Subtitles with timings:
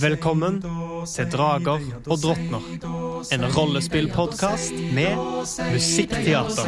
[0.00, 0.62] Velkommen
[1.06, 2.62] til Drager og drottner.
[3.32, 5.16] En rollespillpodkast med
[5.72, 6.66] musikkteater.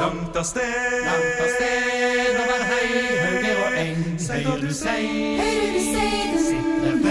[0.00, 2.38] Langt av sted, langt av sted,
[3.64, 4.00] og eng.
[4.30, 5.02] Høyre du sei,
[5.40, 7.02] høyre du sei, den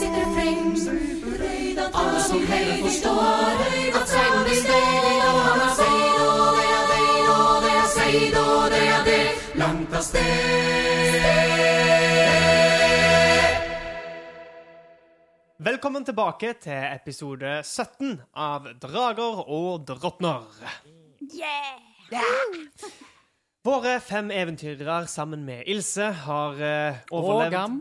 [0.00, 0.64] sitter frem.
[1.92, 3.52] Alle som heller forstår
[4.00, 5.07] at seiden blir stedig,
[9.98, 11.38] av sted.
[15.58, 20.46] Velkommen tilbake til episode 17 av Drager og drottner.
[23.66, 27.80] Våre fem eventyrere sammen med Ilse har uh, overlevd Gam.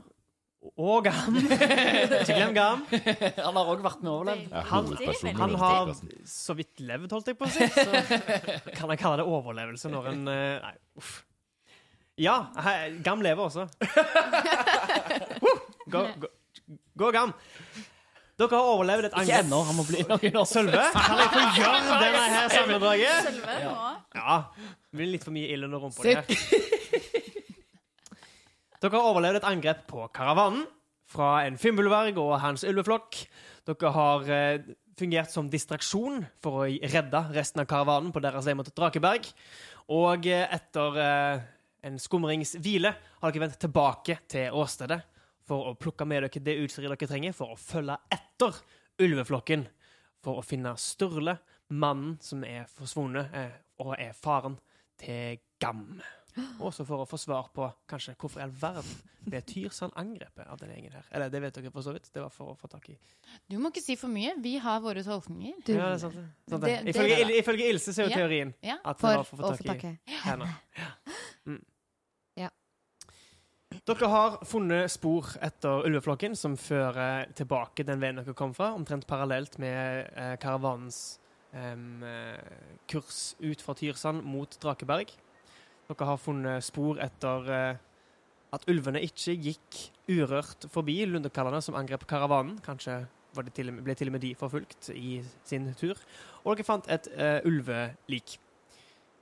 [0.82, 1.38] Og Gam.
[1.38, 2.82] Ikke glem Gam.
[2.90, 4.50] Han har òg vært med og overlevd.
[4.52, 5.94] Ja, Han- Han har
[6.28, 7.70] så vidt levd, holdt jeg på å si.
[7.78, 11.14] Så kan jeg kalle det overlevelse når en eh, Nei, uff.
[12.18, 12.36] Ja,
[13.06, 13.68] Gam lever også.
[15.44, 15.56] Woo!
[15.94, 16.28] Gå, gå,
[17.00, 17.32] gå, Gam.
[18.38, 19.46] Dere har overlevd et Ikke angrep.
[19.46, 20.48] ennå, han må bli noen år.
[20.50, 23.30] Sølve, kan jeg få gjøre denne her sammendraget?
[23.30, 23.76] Selve nå.
[24.18, 24.36] Ja.
[24.92, 26.28] Det blir litt for mye ild under rumpa di her.
[28.82, 30.66] Dere har overlevd et angrep på karavanen
[31.10, 33.24] fra en fimbulverg og hans ulveflokk.
[33.70, 34.68] Dere har eh,
[35.00, 39.32] fungert som distraksjon for å redde resten av karavanen på deres vei mot Drakeberg.
[39.98, 41.48] Og eh, etter eh,
[41.86, 45.00] en skumringshvile har dere vendt tilbake til åstedet
[45.48, 48.58] for å plukke med dere det utstyret dere trenger for å følge etter
[49.04, 49.68] ulveflokken
[50.24, 51.38] for å finne Sturle,
[51.70, 54.58] mannen som er forsvunnet, eh, og er faren
[55.00, 56.02] til Gam.
[56.62, 60.58] Også for å få svar på kanskje hvorfor i all verden ble Tyrsand angrepet av
[60.62, 61.06] denne gjengen her.
[61.12, 62.10] Eller det vet dere for så vidt.
[62.14, 62.98] Det var for å få tak i
[63.50, 64.36] Du må ikke si for mye.
[64.42, 65.58] Vi har våre tolkninger.
[65.68, 66.20] Ja, det er sant.
[66.50, 66.68] Sant det.
[66.68, 68.18] Det- det- Ifølge, det, ifølge Ilse så er jo Ja.
[68.22, 68.78] teorien Ja.
[68.86, 70.56] at det For var for å å få tak i i henne.
[71.48, 71.64] Mm.
[73.88, 79.06] Dere har funnet spor etter ulveflokken som fører tilbake den veien dere kom fra, omtrent
[79.08, 81.20] parallelt med eh, karavanens
[81.54, 82.40] eh,
[82.88, 85.12] kurs ut fra Tyrsand mot Drakeberg.
[85.88, 87.84] Dere har funnet spor etter eh,
[88.56, 89.78] at ulvene ikke gikk
[90.08, 92.58] urørt forbi lundekallene som angrep karavanen.
[92.64, 93.06] Kanskje
[93.54, 96.00] til ble til og med de forfulgt i sin tur.
[96.44, 98.38] Og dere fant et uh, ulvelik.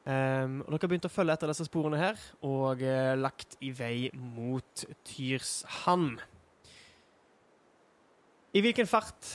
[0.05, 3.71] Um, og dere har begynt å følge etter disse sporene her, og uh, lagt i
[3.75, 6.19] vei mot Tyrshamn.
[8.55, 9.33] I hvilken fart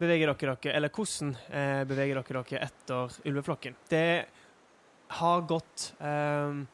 [0.00, 3.80] beveger dere dere, eller hvordan uh, beveger dere dere etter ulveflokken?
[3.90, 4.04] Det
[5.10, 6.66] har gått ehm,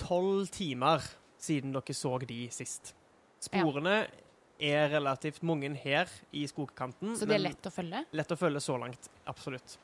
[0.00, 1.02] tolv timer
[1.40, 2.94] siden dere så de sist.
[3.44, 4.04] Sporene
[4.60, 7.16] er relativt mange her i skogkanten.
[7.18, 8.04] Så det er lett å følge.
[8.16, 9.08] lett å følge så langt.
[9.28, 9.78] Absolutt.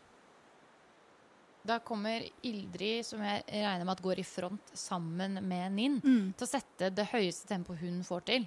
[1.67, 6.33] Da kommer Ildrid, som jeg regner med at går i front sammen med Ninn, Mm.
[6.37, 8.47] til å sette det høyeste tempoet hun får til.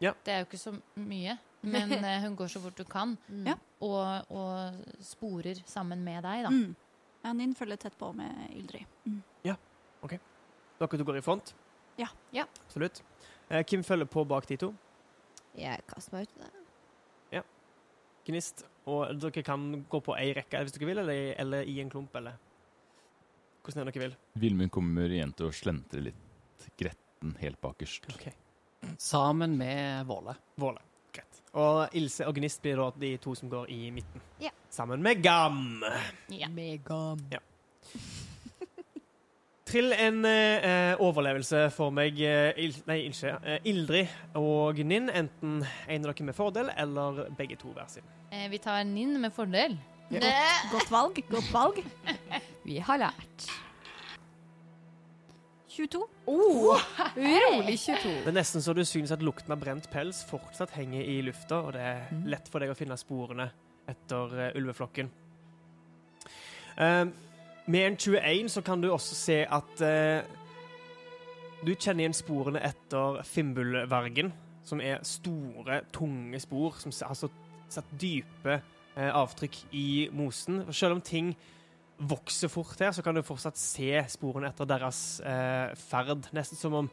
[0.00, 0.12] Ja.
[0.24, 3.16] Det er jo ikke så mye, men eh, hun går så fort hun kan.
[3.28, 3.46] Mm.
[3.46, 3.56] Ja.
[3.80, 6.50] Og, og sporer sammen med deg, da.
[6.50, 6.76] Mm.
[7.22, 8.86] Ja, Ninn følger tett på med Ildrid.
[9.06, 9.20] Mm.
[10.82, 11.52] Dere to går i front?
[12.00, 12.08] Ja.
[12.34, 12.48] Ja.
[12.64, 13.04] Absolutt.
[13.48, 14.72] Eh, Kim følger på bak de to.
[15.54, 16.50] Jeg kaster meg ut i det.
[18.26, 18.64] Gnist.
[18.90, 22.14] Og dere kan gå på ei rekke hvis dere vil, eller, eller i en klump,
[22.18, 22.38] eller
[23.62, 24.16] hvordan er dere vil.
[24.42, 28.08] Vilmund kommer igjen til å slentre litt gretten helt bakerst.
[28.14, 28.28] Ok.
[28.98, 30.34] Sammen med Våle.
[30.58, 30.82] Våle.
[31.52, 34.22] Og Ilse og Gnist blir da de to som går i midten.
[34.40, 34.50] Ja.
[34.72, 35.82] Sammen med Gam.
[36.32, 36.48] Ja.
[36.48, 37.20] Megam.
[39.72, 45.08] Trill en eh, overlevelse for meg, eh, Il nei, ikke, eh, Ildrid og Ninn.
[45.08, 48.04] Enten en av dere med fordel, eller begge to hver sin.
[48.32, 49.78] Eh, vi tar Ninn med fordel.
[50.12, 51.22] Godt valg.
[51.30, 51.78] Godt valg.
[52.68, 53.46] Vi har lært.
[55.72, 56.04] 22.
[57.16, 58.10] Urolig 22.
[58.24, 61.62] Det er nesten så du synes at lukten av brent pels fortsatt henger i lufta,
[61.64, 63.48] og det er lett for deg å finne sporene
[63.88, 65.08] etter uh, ulveflokken.
[66.76, 67.08] Uh,
[67.72, 70.20] med en 21 så kan du også se at uh,
[71.62, 74.32] du kjenner igjen sporene etter Fimbulvergen,
[74.68, 80.66] som er store, tunge spor som har satt, dype eh, avtrykk i mosen.
[80.74, 81.32] Selv om ting
[82.02, 86.26] vokser fort her, så kan du fortsatt se sporene etter deres eh, ferd.
[86.34, 86.90] Nesten som om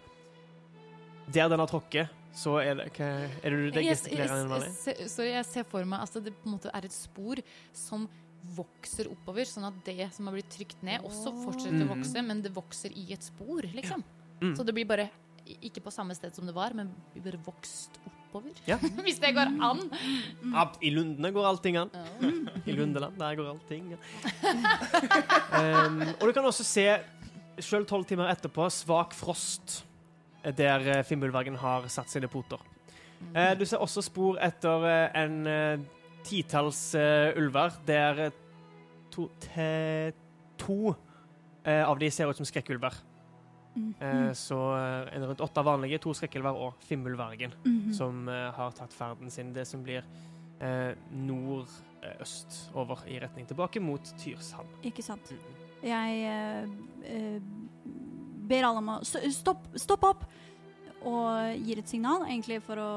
[1.34, 3.08] der den har tråkket, så er det hva,
[3.44, 6.46] Er det du det gestikulerer jeg ser- Sorry, jeg ser for meg at det på
[6.50, 7.42] en måte er et spor
[7.74, 8.08] som
[8.56, 11.96] vokser oppover, sånn at det som har blitt trykt ned, også fortsetter å Mhm.
[11.98, 14.04] vokse, men det vokser i et spor, liksom.
[14.42, 14.56] Mm.
[14.56, 15.10] Så det blir bare
[15.70, 18.56] ikke på samme sted som det var, men vi bare vokst oppover.
[18.70, 18.78] Ja.
[19.06, 19.84] Hvis det går an.
[20.54, 21.94] Ja, I Lundene går allting an.
[22.66, 24.66] I Lundeland, der går allting an.
[25.60, 26.88] um, og du kan også se,
[27.60, 29.84] sjøl tolv timer etterpå, svak frost
[30.56, 32.62] der Fimbulvergen har satt sine poter.
[33.34, 35.88] Uh, du ser også spor etter uh, en uh,
[36.24, 38.32] titalls eh, ulver, der eh,
[39.12, 40.12] to, te,
[40.60, 40.94] to
[41.64, 42.96] eh, av de ser ut som skrekkulver.
[43.80, 43.94] Mm.
[44.00, 47.94] Eh, så er en rundt åtte vanlige, to skrekkelver og Fimmulvergen, mm -hmm.
[47.94, 50.04] som eh, har tatt ferden sin, det som blir
[50.60, 55.34] eh, nordøst over i retning tilbake mot Tyrshand Ikke sant.
[55.84, 56.64] Jeg eh,
[57.04, 57.42] eh,
[58.50, 60.30] ber alle om å st- stopp, stopp opp!
[61.08, 62.92] Og gir et signal, egentlig for å,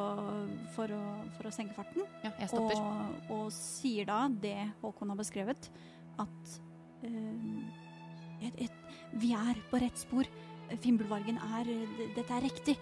[0.75, 1.03] for å,
[1.37, 2.03] for å senke farten.
[2.25, 2.81] Ja, jeg stopper.
[2.81, 5.69] Og, og sier da det Håkon har beskrevet,
[6.19, 6.57] at
[7.05, 7.83] uh,
[8.43, 10.27] et, et, vi er på rett spor.
[10.81, 11.71] Fimbulvargen er
[12.17, 12.77] Dette er riktig.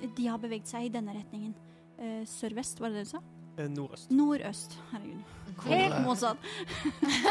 [0.00, 1.54] De har beveget seg i denne retningen.
[2.00, 3.20] Eh, Sørvest, var det det du sa?
[3.60, 4.10] Eh, nordøst.
[4.10, 4.76] Nordøst.
[4.90, 5.38] Herregud.
[5.66, 6.36] Helt motsatt.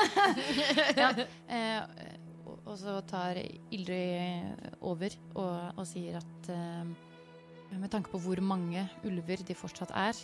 [1.02, 1.10] ja.
[1.56, 2.10] eh,
[2.46, 3.40] og, og så tar
[3.74, 6.92] Ildrid over og, og sier at eh,
[7.78, 10.18] med tanke på hvor mange ulver de fortsatt er,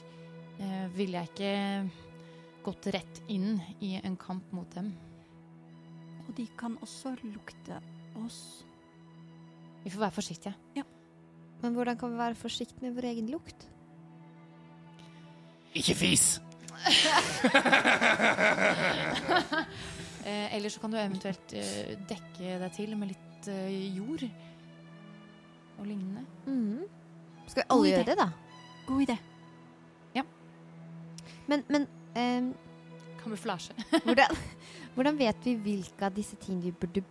[0.59, 1.55] eh, ville jeg ikke
[2.65, 4.93] gått rett inn i en kamp mot dem.
[6.25, 7.77] Og de kan også lukte
[8.23, 8.64] oss.
[9.85, 10.83] Vi får være forsiktige.
[11.61, 13.69] Men hvordan kan vi være forsiktige med vår egen lukt?
[15.75, 16.41] Ikke fis!
[20.25, 25.83] Eh, eller så kan du eventuelt eh, dekke deg til med litt eh, jord og
[25.85, 26.23] lignende.
[26.47, 26.81] Mm.
[27.45, 28.25] Skal vi alle gjøre det, da?
[28.87, 29.19] God idé.
[31.47, 32.53] Men, men ehm,
[33.23, 33.73] Kamuflasje.
[34.05, 34.37] hvordan,
[34.93, 37.03] hvordan vet vi hvilke av disse tingene vi burde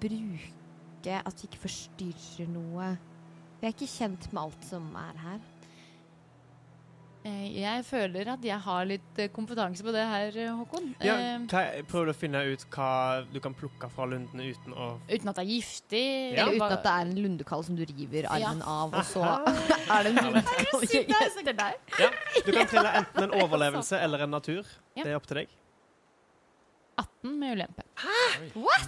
[0.00, 0.57] bruke?
[1.06, 2.96] At vi ikke forstyrrer noe?
[3.60, 5.38] Vi er ikke kjent med alt som er her.
[7.26, 10.92] Eh, jeg føler at jeg har litt eh, kompetanse på det her, eh, Håkon.
[11.02, 15.00] Ja, Eh, prøver du å finne ut hva du kan plukke fra lundene uten å
[15.10, 16.04] uten at det er giftig.
[16.36, 16.46] Ja.
[16.46, 19.24] Eller uten at det er en lundekall som du river armen av, og så
[19.96, 21.80] er det en lundekall i etter deg.
[21.98, 22.10] Ja,
[22.46, 24.62] du kan trille enten en overlevelse eller en natur.
[24.94, 25.02] Ja.
[25.02, 25.56] Det er opp til deg.
[26.98, 27.86] 18 med ulempe.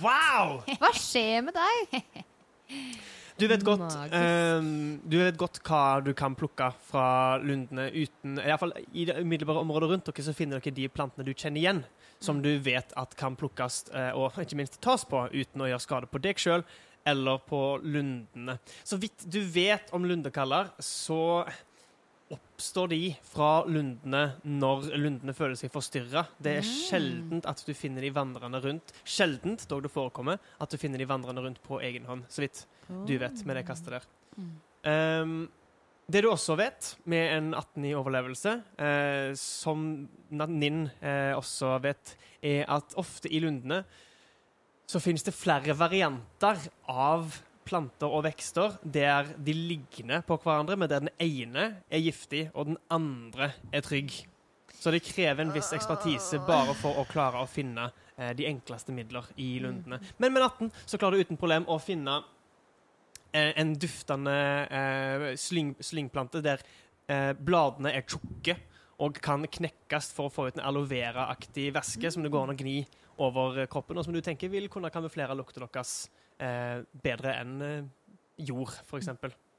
[0.03, 0.61] Wow!
[0.83, 1.97] Hva skjer med deg?
[3.41, 8.51] Du vet godt, ehm, du vet godt hva du kan plukke fra lundene uten i,
[8.61, 11.81] fall I det umiddelbare området rundt dere så finner dere de plantene du kjenner igjen,
[12.21, 15.87] som du vet at kan plukkes eh, og ikke minst tas på uten å gjøre
[15.87, 16.67] skade på deg sjøl
[17.09, 18.59] eller på lundene.
[18.85, 21.47] Så vidt du vet om lundekaller, så
[22.31, 26.27] oppstår de fra lundene når lundene føler seg forstyrra.
[26.41, 26.73] Det er Mm.
[26.89, 28.93] sjeldent at du finner de vandrende rundt.
[29.05, 32.25] Sjeldent, dog det forekommer, at du finner de vandrende rundt på egen hånd.
[32.29, 32.67] Så vidt
[33.07, 34.03] du vet med det kastet der.
[34.85, 35.49] Ehm,
[36.11, 42.17] det du også vet med en 18 i overlevelse, eh, som Nin eh, også vet,
[42.43, 43.85] er at ofte i lundene
[44.89, 50.91] så finnes det flere varianter av planter og vekster der de ligner på hverandre, men
[50.91, 54.15] der den ene er giftig og den andre er trygg.
[54.81, 58.95] Så det krever en viss ekspertise bare for å klare å finne eh, de enkleste
[58.97, 60.01] midler i lundene.
[60.19, 62.23] Men med 18 så klarer du uten problem å finne
[63.35, 64.39] eh, en duftende
[64.71, 66.65] eh, slyng, slyngplante der
[67.11, 68.57] eh, bladene er tjukke
[69.01, 72.55] og kan knekkes for å få ut en aloe vera-aktig væske som det går an
[72.55, 72.81] å gni
[73.21, 76.09] over kroppen, og som du tenker vil kunne kamuflere lukten deres
[76.41, 78.11] eh, bedre enn eh,
[78.49, 79.11] jord, f.eks.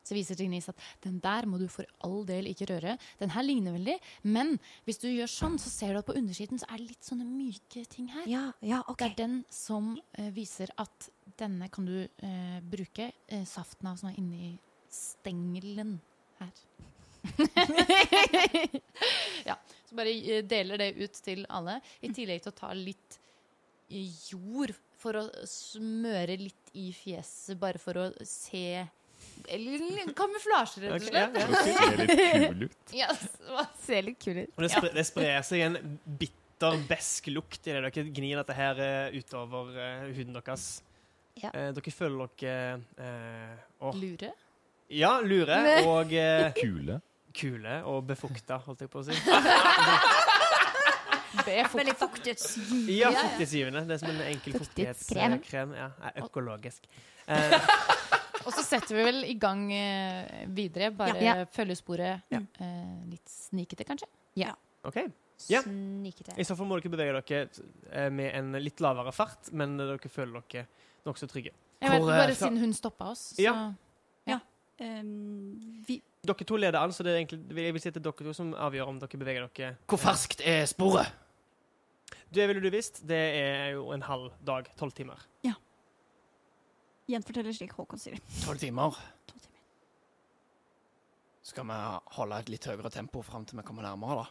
[0.02, 2.96] Så viser til Nis at den der må du for all del ikke røre.
[3.20, 3.98] Den her ligner veldig,
[4.34, 4.56] men
[4.88, 7.28] hvis du gjør sånn, så ser du at på undersiden så er det litt sånne
[7.28, 8.26] myke ting her.
[8.30, 8.98] Ja, ja, ok.
[9.04, 14.02] Det er den som eh, viser at denne kan du eh, bruke eh, saften av
[14.02, 14.56] som er inni
[14.92, 16.00] stengelen
[16.42, 16.66] her.
[19.50, 23.20] ja, så bare eh, deler det ut til alle, i tillegg til å ta litt
[23.92, 28.62] eh, jord for å smøre litt i fjeset, bare for å se
[29.52, 31.40] Eller kamuflasje, rett og slett.
[31.40, 31.42] slett.
[31.42, 32.78] ja, Det ser litt kul ut.
[33.02, 34.54] Ja, så- Ser litt kul ut.
[34.56, 38.54] Og det, spre, det sprer seg en bitter, besk lukt i det dere gnir dette
[38.54, 40.68] her eh, utover eh, huden deres.
[41.42, 41.50] Ja.
[41.58, 43.96] Eh, dere føler dere eh, åh.
[43.98, 44.30] Lure?
[44.92, 46.12] Ja, lure og
[46.60, 47.00] Kule.
[47.34, 49.16] kule og befukta, holdt jeg på å si.
[51.46, 52.96] Veldig fuktighetsgivende.
[52.98, 53.84] Ja, fuktighetsgivende.
[53.88, 55.38] Det er som en enkel Fuktighetskrem.
[55.38, 55.74] fuktighetskrem.
[55.78, 56.88] Ja, er økologisk.
[57.28, 57.58] Eh,
[58.46, 60.90] Og så setter vi vel i gang eh, videre.
[60.98, 61.46] Bare Ja.
[61.54, 62.40] følge sporet Ja.
[62.60, 64.08] eh, litt snikete, kanskje.
[64.36, 64.54] Ja.
[64.84, 64.98] OK.
[65.50, 65.62] Ja.
[65.62, 66.34] Snikete.
[66.38, 67.50] I så fall må dere bevege dere
[67.92, 70.68] eh, med en litt lavere fart, men dere føler dere
[71.06, 71.52] nokså trygge.
[71.82, 73.34] Jeg vet, eh, bare siden hun stoppa oss.
[73.38, 73.42] Så.
[73.46, 73.74] Ja.
[74.82, 78.02] Ehm, vi, Dere to leder an, så det er egentlig, jeg vil si at det
[78.02, 79.76] er dere to som avgjør om dere beveger dere.
[79.90, 81.12] Hvor ferskt er sporet?
[82.32, 83.02] Det ville du visst.
[83.08, 84.70] Det er jo en halv dag.
[84.80, 85.20] Tolv timer.
[85.44, 85.54] Ja.
[87.12, 88.16] gjenforteller slik Håkon sier.
[88.46, 88.96] Tolv timer.
[89.28, 89.58] Tolv timer.
[91.44, 91.80] Skal vi
[92.16, 94.30] holde et litt høyere tempo fram til vi kommer nærmere, da?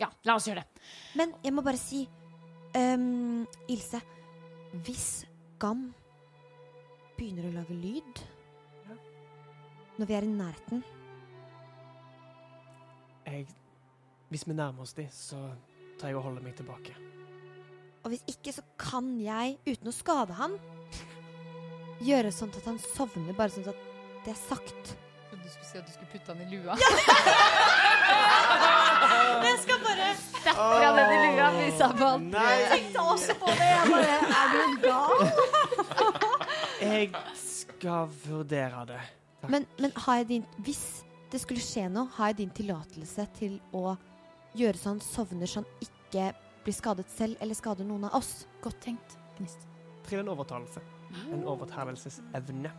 [0.00, 0.82] Ja, la oss gjøre det.
[1.20, 2.06] Men jeg må bare si
[2.76, 4.00] um, Ilse,
[4.86, 5.08] hvis
[5.60, 5.90] Gam
[7.18, 8.22] begynner å lage lyd
[8.88, 8.94] Ja.
[9.98, 10.80] når vi er i nærheten
[13.26, 13.44] Jeg,
[14.32, 15.42] hvis vi nærmer oss de, så
[16.00, 16.96] tar jeg å holde meg tilbake.
[18.00, 20.56] Og hvis ikke, så kan jeg, uten å skade han,
[22.00, 23.86] gjøre sånn at han sovner, bare sånn at
[24.24, 24.94] det er sagt.
[25.30, 26.76] Du skulle si at du skulle putte han i lua.
[29.40, 32.56] Jeg skal bare Stapper han den i lua han må Nei!
[32.70, 33.68] tenkte også på det.
[33.70, 35.18] Jeg bare Er du gal?
[36.80, 39.00] Jeg skal vurdere det.
[39.48, 40.82] Men, men har jeg din Hvis
[41.32, 43.94] det skulle skje noe, har jeg din tillatelse til å
[44.56, 46.30] gjøre så han sovner så han ikke
[46.64, 48.46] blir skadet selv eller skader noen av oss?
[48.64, 49.16] Godt tenkt.
[49.38, 49.66] Gnist.
[50.06, 50.82] Trill en overtalelse.
[51.32, 52.72] En overtalelsesevne.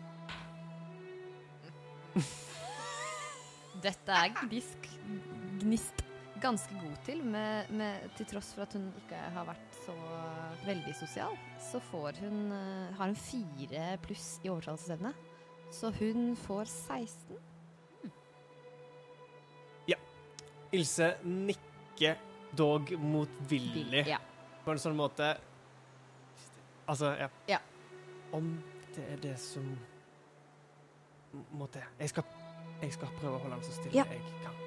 [3.81, 4.87] Dette er Gnist,
[5.61, 6.03] Gnist
[6.41, 9.95] ganske god til, med, med, til tross for at hun ikke har vært så
[10.65, 11.37] veldig sosial.
[11.71, 15.13] Så får hun, eh, har hun fire pluss i overtalelsesevne.
[15.71, 17.37] Så hun får 16.
[20.71, 22.17] Ilse nikker
[22.57, 24.17] dog motvillig Ja.
[24.65, 25.37] på en sånn måte
[26.87, 27.27] Altså, ja.
[27.47, 27.57] Ja.
[28.35, 28.57] Om
[28.95, 29.77] det er det som
[31.55, 31.83] må til.
[31.99, 32.23] Jeg skal,
[32.81, 34.03] jeg skal prøve å holde den så stille Ja.
[34.09, 34.57] jeg kan.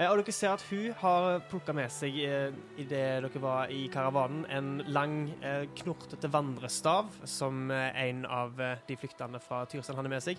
[0.00, 2.50] Eh, og dere ser at hun har plukka med seg, eh,
[2.82, 8.76] idet dere var i karavanen, en lang, eh, knortete vandrestav som eh, en av eh,
[8.88, 10.38] de flyktende fra Tyrsand hadde med seg,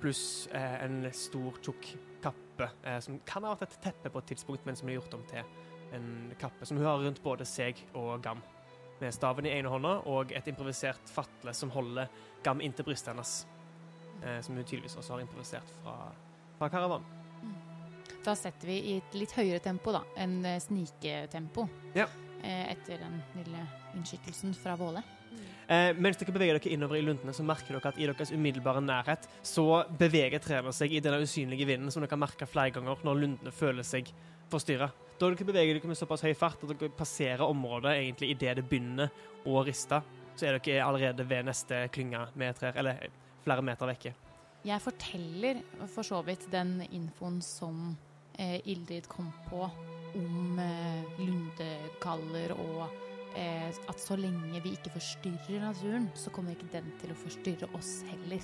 [0.00, 1.92] pluss eh, en stor, tjukk
[2.56, 5.14] kappe, eh, som kan ha vært et teppe på et tidspunkt, men som er gjort
[5.14, 5.42] om til
[5.92, 8.42] en kappe, som hun har rundt både seg og Gam.
[9.00, 12.08] Med staven i ene hånda og et improvisert fatle som holder
[12.42, 13.46] Gam inntil brystet hennes.
[14.22, 16.12] Eh, som hun tydeligvis også har improvisert fra,
[16.58, 17.04] fra karavanen.
[18.24, 20.02] Da setter vi i et litt høyere tempo, da.
[20.16, 21.68] En eh, sniketempo.
[21.94, 22.08] Ja.
[22.42, 23.62] Eh, etter den lille
[23.96, 25.02] innskytelsen fra Våle.
[25.66, 28.82] Eh, mens dere beveger dere innover i lundene, så merker dere at i deres umiddelbare
[28.84, 33.02] nærhet så beveger trærne seg i denne usynlige vinden som dere har merke flere ganger
[33.06, 34.12] når lundene føler seg
[34.52, 34.90] forstyrra.
[35.18, 38.68] Da dere beveger dere med såpass høy fart at dere passerer området egentlig idet det
[38.68, 39.10] begynner
[39.48, 40.02] å riste,
[40.36, 43.08] så er dere allerede ved neste klynge med trær, eller
[43.42, 44.14] flere meter vekke.
[44.66, 47.96] Jeg forteller for så vidt den infoen som
[48.38, 49.66] eh, Ildrid kom på
[50.16, 52.86] om eh, lundekaller og
[53.36, 57.68] eh, at så lenge vi ikke forstyrrer naturen, så kommer ikke den til å forstyrre
[57.76, 58.42] oss heller.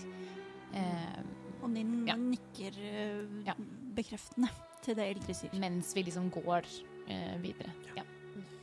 [0.75, 1.23] Eh,
[1.63, 2.17] Og Ninn Ja.
[2.17, 3.55] nikker eh, Ja.
[3.95, 4.49] bekreftende
[4.83, 5.53] til det Eldre sier.
[5.61, 6.65] mens vi liksom går
[7.09, 7.71] eh, videre.
[7.97, 8.03] Ja.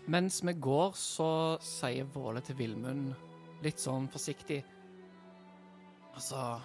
[0.08, 3.14] Mens vi går, så sier Våle til Vilmund
[3.64, 4.64] litt sånn forsiktig
[6.16, 6.60] Altså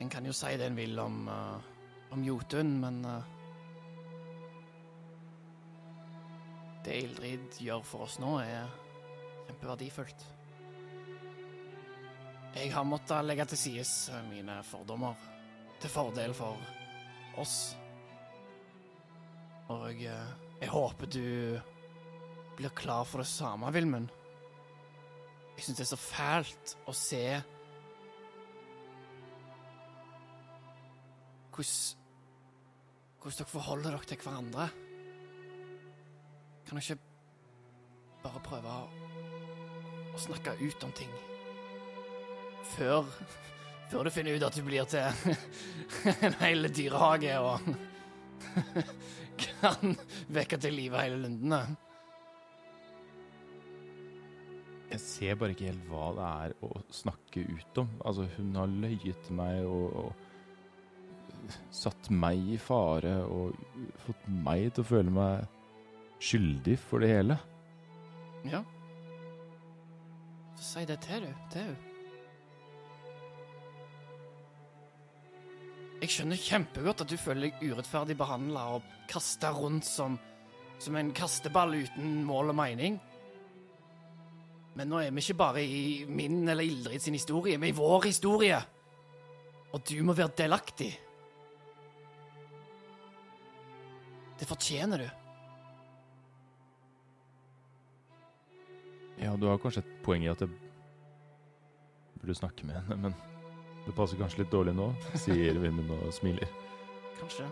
[0.00, 1.58] En kan jo si det en vil om, uh,
[2.12, 3.22] om Jotun, men eh,
[6.84, 8.70] Det Ildrid gjør for oss nå, er
[9.48, 10.26] kjempeverdifullt.
[12.56, 15.28] Jeg har måttet legge til side mine fordommer
[15.80, 16.58] til fordel for
[17.40, 17.58] oss.
[19.70, 20.16] Og jeg,
[20.60, 21.60] jeg håper du
[22.58, 24.10] blir klar for det samme, Vilmund.
[25.56, 27.24] Jeg syns det er så fælt å se
[31.60, 34.70] Hvordan dere forholder dere til hverandre.
[36.70, 38.82] Kan dere ikke bare prøve å,
[40.14, 41.10] å snakke ut om ting?
[42.76, 43.10] Før
[43.90, 45.02] Før du finner ut at du blir til
[46.28, 47.66] en hel dyrehage og
[49.42, 49.98] kan
[50.30, 51.60] vekke til live hele lundene.
[54.94, 57.94] Jeg ser bare ikke helt hva det er å snakke ut om.
[57.98, 63.58] Altså, hun har løyet til meg og, og satt meg i fare og
[64.06, 65.56] fått meg til å føle meg
[66.20, 67.36] skyldig for det hele.
[68.48, 68.62] Ja.
[70.56, 71.78] Så si det til du, til hun.
[76.00, 80.14] Jeg skjønner kjempegodt at du føler deg urettferdig behandla og kasta rundt som,
[80.80, 82.96] som en kasteball uten mål og mening.
[84.78, 87.76] Men nå er vi ikke bare i min eller Ildrid sin historie, vi er i
[87.76, 88.62] vår historie.
[89.76, 90.90] Og du må være delaktig.
[94.40, 95.19] Det fortjener du.
[99.20, 100.48] Ja, du har kanskje et poeng i at jeg
[102.20, 103.16] burde snakke med henne, men
[103.84, 104.86] det passer kanskje litt dårlig nå,
[105.20, 106.48] sier Vindmund og smiler.
[107.18, 107.48] Kanskje.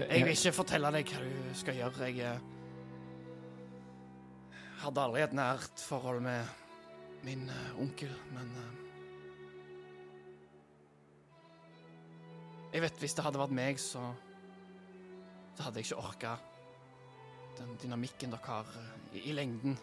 [0.00, 2.08] Jeg vil ikke fortelle deg hva du skal gjøre.
[2.10, 2.40] Jeg eh,
[4.82, 8.78] hadde aldri et nært forhold med min eh, onkel, men eh,
[12.72, 14.00] Jeg vet hvis det hadde vært meg, så
[15.52, 16.30] Så hadde jeg ikke orka
[17.58, 19.76] den dynamikken dere har eh, i, i lengden.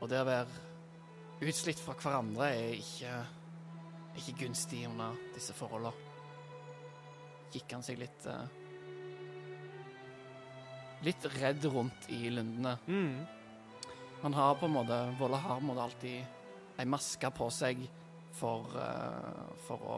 [0.00, 3.14] Og det å være utslitt fra hverandre er ikke
[4.18, 6.08] ikke gunstig under disse forholdene.
[7.50, 8.46] Gikk han seg litt uh,
[11.00, 12.74] Litt redd rundt i lundene.
[12.84, 13.22] Mm.
[14.20, 17.80] Han har på en måte Volle har måte alltid ei maske på seg
[18.36, 19.96] for, uh, for å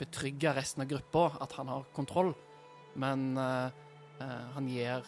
[0.00, 2.32] betrygge resten av gruppa at han har kontroll,
[2.98, 3.68] men uh,
[4.56, 5.06] han gir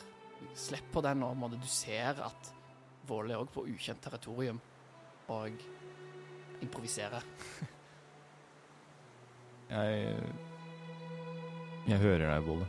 [0.58, 2.52] slipp på den, måte, du ser at
[3.08, 4.60] Våle er òg på ukjent territorium
[5.32, 5.64] og
[6.62, 7.24] improviserer.
[9.72, 10.16] Jeg
[11.88, 12.66] Jeg hører deg, Våle.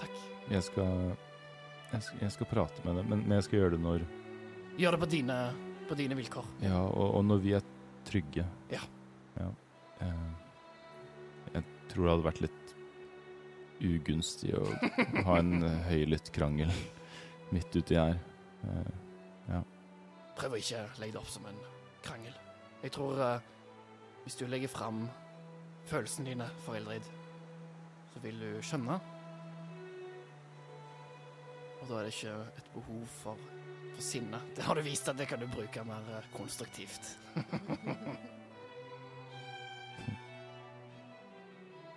[0.00, 0.18] Takk.
[0.48, 1.16] Jeg skal
[1.94, 4.04] jeg skal, jeg skal prate med deg, men, men jeg skal gjøre det når
[4.74, 5.36] Gjør det på dine,
[5.86, 6.46] på dine vilkår.
[6.64, 7.66] Ja, og, og når vi er
[8.08, 8.46] trygge.
[8.72, 8.80] Ja.
[9.38, 9.46] ja.
[10.00, 10.32] Jeg,
[11.54, 11.62] jeg
[11.92, 12.63] tror det hadde vært litt
[13.84, 14.64] ugunstig å
[15.26, 16.72] ha en eh, høylytt krangel
[17.54, 18.16] midt uti her.
[19.48, 19.60] ja
[20.34, 21.60] Prøv å ikke legge det opp som en
[22.04, 22.34] krangel.
[22.82, 23.38] Jeg tror uh,
[24.24, 25.08] hvis du legger fram
[25.88, 27.06] følelsene dine for Eldrid,
[28.12, 28.96] så vil du skjønne.
[31.80, 33.36] Og da er det ikke et behov for,
[33.92, 34.38] for sinne.
[34.56, 37.04] Det har du vist at det kan du bruke mer konstruktivt.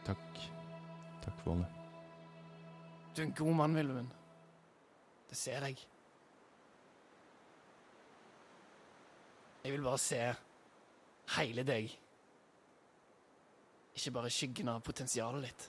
[0.08, 0.28] takk.
[1.24, 1.77] Takk, Volle.
[3.18, 4.10] Du er en god mann, Vilmund.
[5.26, 5.80] Det ser jeg.
[9.64, 10.20] Jeg vil bare se
[11.34, 11.96] hele deg.
[13.98, 15.66] Ikke bare skyggen av potensialet ditt.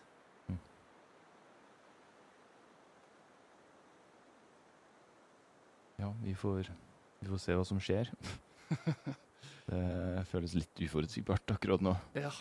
[6.04, 6.68] Ja, vi får,
[7.22, 8.12] vi får se hva som skjer.
[9.72, 11.96] det føles litt uforutsigbart akkurat nå.
[12.12, 12.36] Ja.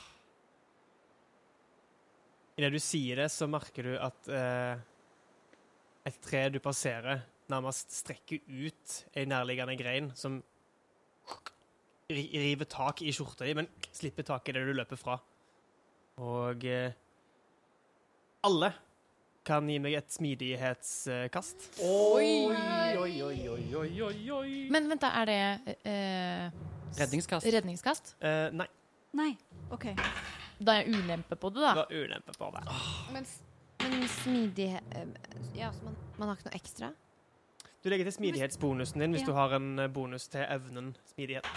[2.60, 4.86] Idet du sier det, så merker du at eh,
[6.08, 10.40] et tre du passerer, nærmest strekker ut ei nærliggende grein som
[12.10, 15.18] river tak i skjorta di, men slipper tak i det du løper fra.
[16.24, 16.94] Og eh,
[18.48, 18.70] alle
[19.48, 21.68] kan gi meg et smidighetskast.
[21.84, 24.54] Oi, oi, oi, oi, oi, oi, oi.
[24.74, 25.12] Men vent, da.
[25.22, 26.48] Er det eh,
[26.98, 27.48] Redningskast.
[27.54, 28.16] redningskast?
[28.24, 28.68] Eh, nei,
[29.18, 29.32] Nei,
[29.74, 29.86] OK.
[30.60, 31.76] Da er jeg ulempe på det, det da.
[31.80, 32.64] var ulempe på det.
[33.16, 33.40] Men, s-
[33.80, 35.08] men smidighet eh,
[35.58, 36.90] Ja, så man, man har ikke noe ekstra?
[37.84, 39.28] Du legger til smidighetsbonusen din hvis Ja.
[39.30, 41.48] du har en eh, bonus til evnen smidighet.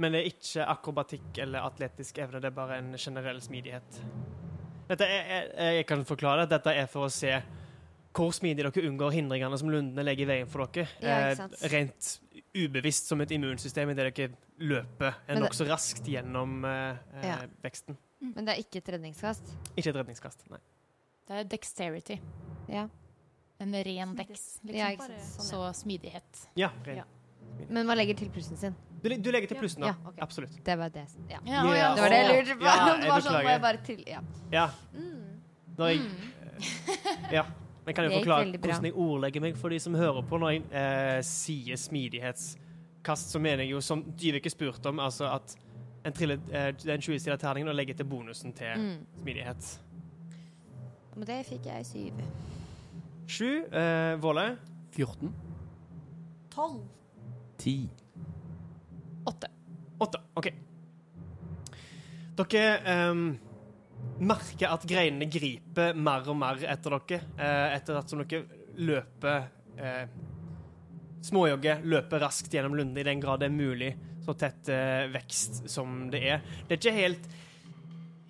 [0.00, 3.98] Men det er ikke akrobatikk eller atletisk evne, det er bare en generell smidighet.
[4.88, 6.54] Dette er, jeg kan forklare det.
[6.56, 7.34] Dette er for å se
[8.16, 10.88] hvor smidig dere unngår hindringene som lundene legger i veien for dere.
[11.04, 12.08] Ja, ikke Eh, rent
[12.56, 17.36] ubevisst som et immunsystem idet dere løper nokså raskt gjennom eh, eh, Ja.
[17.62, 17.96] veksten.
[18.20, 19.54] Men det er ikke et redningskast?
[19.76, 20.58] Ikke et redningskast, nei.
[21.28, 22.18] Det er dexterity.
[22.68, 22.88] Ja.
[23.60, 24.74] En ren dex, liksom.
[24.74, 24.90] Ja.
[24.96, 25.72] Sånn, Så ja.
[25.76, 26.44] smidighet.
[26.56, 27.02] Ja, ren.
[27.02, 27.04] Ja.
[27.68, 28.76] Men man legger til plussen sin.
[29.02, 29.92] Du, du legger til plussen, da.
[29.94, 30.18] Ja, ok.
[30.26, 30.58] Absolutt.
[30.64, 31.06] Det var det.
[31.30, 31.40] Ja.
[31.46, 31.94] Ja, ja.
[31.94, 32.64] Det var det jeg lurte på.
[32.64, 34.20] Ja, jeg det var sånn, må jeg bare til Ja.
[34.52, 34.66] Ja.
[34.92, 35.26] Mm.
[35.80, 36.00] Jeg,
[37.32, 37.44] ja.
[37.90, 40.62] Jeg kan jo forklare hvordan jeg ordlegger meg for de som hører på når jeg
[40.70, 43.32] eh, sier smidighetskast.
[43.34, 45.56] Så mener jeg jo, som Dyveke spurte om, altså at
[46.06, 49.06] en triller, eh, den 20-sida terningen og legger til bonusen til Mm.
[49.22, 49.70] smidighet.
[51.16, 52.22] Men det fikk jeg syv.
[53.26, 53.50] Sju.
[53.72, 54.56] Eh, Våle.
[54.94, 55.34] 14.
[56.54, 56.80] Tolv.
[57.58, 57.88] Ti.
[59.26, 59.50] Åtte.
[60.00, 60.18] Åtte.
[60.36, 60.48] OK.
[62.40, 63.24] Dere ehm,
[64.20, 68.44] merker at greinene griper mer og mer etter dere, eh, etter at som dere
[68.80, 69.48] løper
[69.80, 70.04] eh,
[71.20, 73.90] Småjogger, løper raskt gjennom lundene i den grad det er mulig,
[74.24, 76.40] så tett eh, vekst som det er.
[76.64, 77.26] Det er ikke helt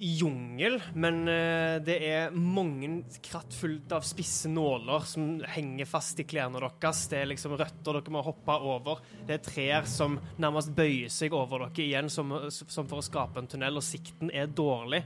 [0.01, 2.89] jungel, men eh, det er mange
[3.23, 7.05] kratt fullt av spisse nåler som henger fast i klærne deres.
[7.13, 9.05] Det er liksom røtter dere må hoppe over.
[9.29, 13.43] Det er trær som nærmest bøyer seg over dere igjen, som, som for å skape
[13.43, 15.05] en tunnel, og sikten er dårlig.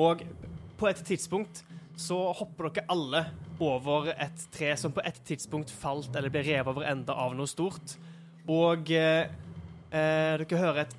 [0.00, 0.24] Og
[0.78, 1.62] på et tidspunkt
[1.96, 3.22] så hopper dere alle
[3.62, 7.50] over et tre som på et tidspunkt falt eller ble revet over ende av noe
[7.50, 7.94] stort.
[8.50, 9.30] Og eh,
[9.94, 10.96] eh, dere hører et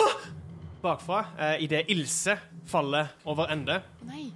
[0.00, 0.10] ha!
[0.80, 2.38] bakfra eh, idet Ilse
[2.70, 4.30] faller over ende Nei.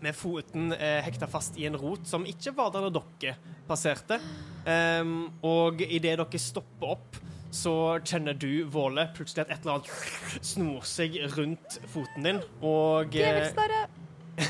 [0.00, 3.36] med foten eh, hekta fast i en rot som ikke var der da dere
[3.68, 4.20] passerte.
[4.66, 7.20] Um, og idet dere stopper opp,
[7.54, 9.90] så kjenner du, Våle, plutselig at et eller annet
[10.44, 13.86] snor seg rundt foten din, og eh, Djevelsnarre!
[14.36, 14.44] Det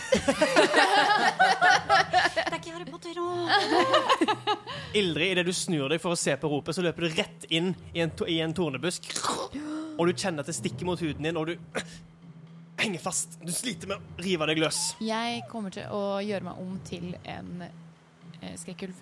[2.42, 3.26] er ikke Harry Potter nå!
[4.96, 7.68] Ildrid, idet du snur deg for å se på ropet, så løper du rett inn
[7.94, 9.02] i en, i en tornebusk.
[9.96, 11.54] Og du kjenner at det stikker mot huden din, og du
[12.80, 13.38] henger fast.
[13.42, 14.80] Du sliter med å rive deg løs.
[15.04, 18.96] Jeg kommer til å gjøre meg om til en eh, skrekkulv.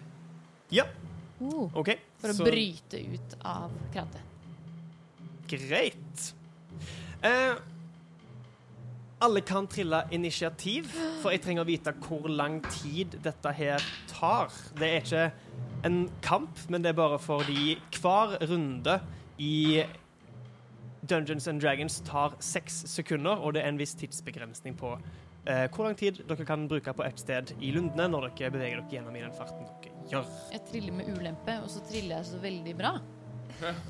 [0.74, 0.84] Ja,
[1.42, 1.70] Oh.
[1.74, 4.20] okay, For å så- bryte ut av krantet.
[5.48, 6.34] Greit.
[7.22, 7.54] Eh,
[9.20, 10.88] alle kan trille initiativ,
[11.22, 14.50] for jeg trenger å vite hvor lang tid dette her tar.
[14.76, 15.32] Det er ikke
[15.84, 19.00] en kamp, men det er bare fordi hver runde
[19.38, 19.84] i
[21.06, 24.94] Dungeons and Dragons tar seks sekunder, og det er en viss tidsbegrensning på
[25.46, 28.80] eh, hvor lang tid dere kan bruke på ett sted i lundene når dere beveger
[28.80, 30.24] dere gjennom i den farten dere gjør.
[30.52, 32.94] Jeg triller med ulempe, og så triller jeg så veldig bra.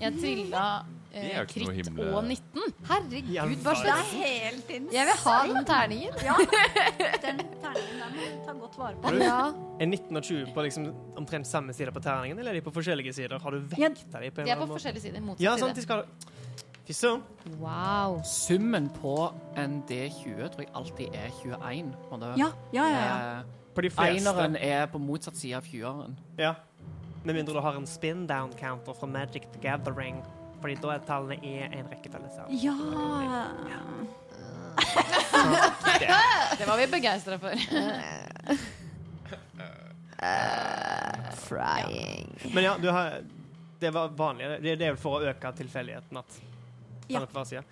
[0.00, 0.64] Jeg trilla
[1.14, 2.74] eh, kritt og 19.
[2.90, 4.92] Herregud, hva slags er helt insane.
[4.92, 6.18] Jeg vil ha den terningen.
[6.26, 6.36] Ja,
[7.24, 9.14] den terningen der må du ta godt vare på.
[9.24, 9.38] Ja.
[9.80, 10.86] Er 19 og 20 på liksom
[11.18, 13.38] omtrent samme side på terningen, eller er de på forskjellige sider?
[13.42, 14.76] Har du vekta de på en De er eller på annen måte?
[14.78, 15.24] forskjellige sider.
[15.24, 16.04] Motsatt Ja, sånn, de skal
[16.84, 17.22] Fy søren.
[17.62, 18.18] Wow.
[18.28, 19.14] Summen på
[19.56, 21.94] en D20 tror jeg alltid er 21.
[22.12, 23.04] Og det, Ja, ja, ja.
[23.08, 23.44] ja.
[23.74, 24.30] På de fleste.
[24.30, 26.16] Eineren er på motsatt side av fyreren.
[26.38, 26.54] Ja.
[27.24, 30.22] Med mindre du har en spin down counter fra Magic the Gathering.
[30.60, 32.76] Fordi da er tallene i en rekkefølge Ja.
[33.68, 33.80] Ja
[36.58, 37.52] Det var vi begeistra for.
[41.36, 42.38] Frying.
[42.54, 43.20] Men ja, du har
[43.80, 44.46] Det var vanlig.
[44.48, 46.40] Det, det er vel for å øke tilfeldigheten at
[47.08, 47.18] Ja.
[47.20, 47.44] kan det ja.
[47.44, 47.62] side.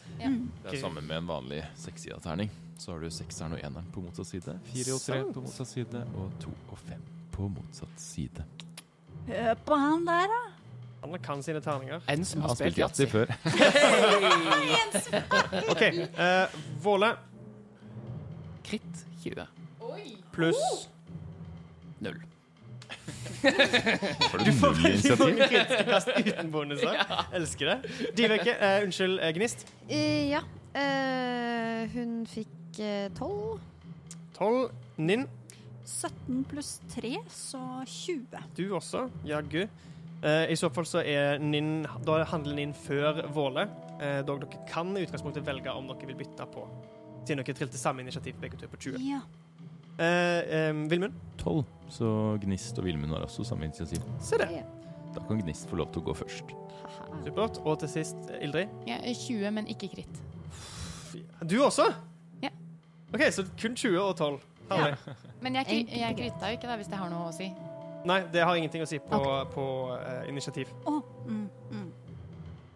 [0.63, 2.51] Det er sammen med en vanlig sekssida terning.
[2.79, 6.03] Så har du sekseren og eneren på motsatt side, fire og tre på motsatt side
[6.19, 8.45] og to og fem på motsatt side.
[9.29, 10.41] Hør på han der, da.
[11.03, 12.01] Han kan sine terninger.
[12.09, 13.27] En som har spilt yatzy før.
[15.73, 15.83] OK.
[16.15, 16.47] Uh,
[16.83, 17.13] Våle
[18.65, 19.47] Kritt 20.
[20.33, 20.89] pluss
[22.03, 22.23] Null.
[23.43, 25.37] Du du får null veldig mange initiativ?
[25.51, 26.95] kritiske uten bonuser.
[27.37, 27.79] Elsker det.
[28.17, 29.67] Diveke, uh, unnskyld, eh, Gnist.
[29.91, 30.41] Uh, ja.
[30.75, 32.49] Eh, hun fikk
[32.81, 33.61] eh, tolv.
[34.39, 34.71] 12.
[34.97, 35.27] Ninn,
[35.85, 38.45] 17 pluss 3, så 20.
[38.57, 39.09] du også.
[39.27, 39.67] Jaggu.
[40.23, 43.67] Uh, I så fall så er Ninn Da handler Ninn før Våle.
[43.99, 46.67] Uh, dog dere kan i utgangspunktet velge om dere vil bytte på.
[47.25, 49.03] Siden dere trilte samme initiativ begge to på 20.
[49.03, 49.23] Ja.
[49.99, 51.65] Uh, Vilmund, 12.
[51.93, 52.13] Så
[52.45, 54.07] Gnist og Vilmund har også samme initiativ.
[54.23, 54.63] se det.
[55.13, 56.55] Da kan Gnist få lov til å gå først.
[57.27, 57.59] Supert.
[57.67, 58.71] Og til sist, Ildrid.
[58.87, 60.23] Er 20, men ikke kritt.
[61.45, 61.91] Du også?
[63.15, 64.41] OK, så kun 20 og 12.
[64.73, 65.17] Herlig.
[65.43, 67.49] Men jeg, kri- jeg krytta jo ikke, da, hvis det har noe å si.
[68.09, 69.19] Nei, det har ingenting å si på,
[69.55, 69.65] på
[69.99, 70.71] eh, initiativ.
[70.89, 70.97] Å,
[71.27, 71.91] mm, mm.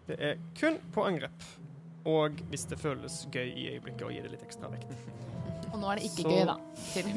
[0.07, 1.47] Det er kun på angrep.
[2.07, 4.93] Og hvis det føles gøy i øyeblikket, å gi det litt ekstra vekt.
[5.73, 6.53] Og nå er det ikke Så- gøy, da.
[6.93, 7.09] Til-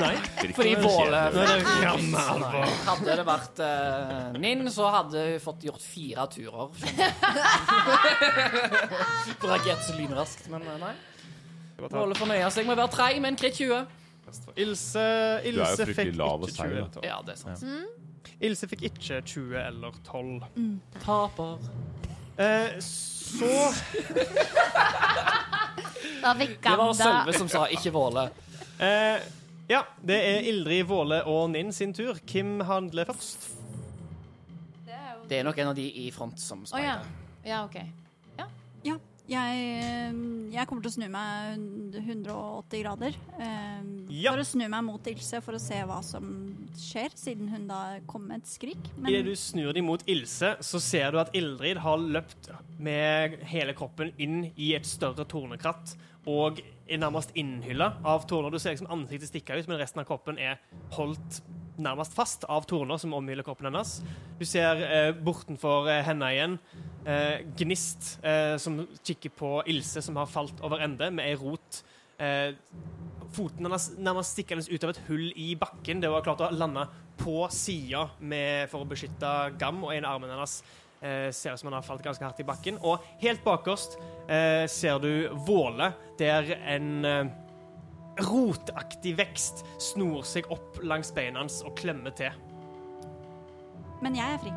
[0.00, 0.14] Nei.
[0.56, 2.70] Fordi Våle Nå er det ramme alvor.
[2.86, 6.72] Hadde det vært uh, Ninn, så hadde hun fått gjort fire turer.
[9.44, 10.94] Reagerte så lynraskt, men eh, nei.
[11.78, 13.86] Våle fornøyer seg med å være treig med en kritt 20.
[14.56, 17.04] Ilse, Du er jo Ilse fryktelig fikk lav og ikke 20 seig, eller 12.
[17.06, 17.64] Ja, det er sant.
[18.48, 20.42] Ilse fikk ikke 20 eller 12.
[21.04, 21.58] Taper.
[22.38, 23.48] Eh, så
[26.22, 28.28] Da fikk Det var han Sølve som sa 'ikke Våle'.
[28.80, 29.20] eh,
[29.68, 32.14] Ja, det er Ildrid, Våle og Ninn sin tur.
[32.26, 33.50] Hvem handler først?
[35.28, 36.98] Det er nok en av de i front som Å ja.
[37.44, 37.76] Ja, OK.
[39.28, 40.12] Jeg, eh,
[40.54, 41.58] jeg kommer til å snu meg
[42.00, 43.16] 180 grader.
[43.38, 44.32] eh, Ja.
[44.32, 46.30] For å snu meg mot Ilse for å se hva som
[46.74, 48.78] skjer, siden hun da kom med et skrik.
[49.06, 53.74] Idet du snur deg mot Ilse, så ser du at Ildrid har løpt med hele
[53.74, 55.94] kroppen inn i et større tornekratt
[56.26, 58.50] og er nærmest innhylla av torner.
[58.50, 60.58] Du ser liksom ansiktet stikke ut, men resten av kroppen er
[60.96, 61.42] holdt
[61.82, 63.98] nærmest fast av torner som omhyller kroppen hennes.
[64.38, 66.56] Du ser eh, bortenfor eh, henne igjen
[67.06, 71.82] eh, Gnist eh, som kikker på Ilse, som har falt over ende med ei rot.
[72.18, 72.54] Eh,
[73.34, 76.02] foten hennes nærmest stikkende ut av et hull i bakken.
[76.02, 76.86] Det var klart å lande
[77.18, 78.06] på sida
[78.70, 80.60] for å beskytte Gam, og en av armen hennes
[81.02, 82.78] eh, ser ut som han har falt ganske hardt i bakken.
[82.82, 87.34] Og helt bakerst eh, ser du Våle, der en eh,
[88.26, 92.34] rotaktig vekst snor seg opp langs beina hans og klemmer til.
[94.02, 94.52] Men jeg er fri.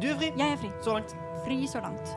[0.00, 0.70] Du er fri Jeg er fri.
[0.84, 1.16] så langt.
[1.44, 2.14] Fri så langt.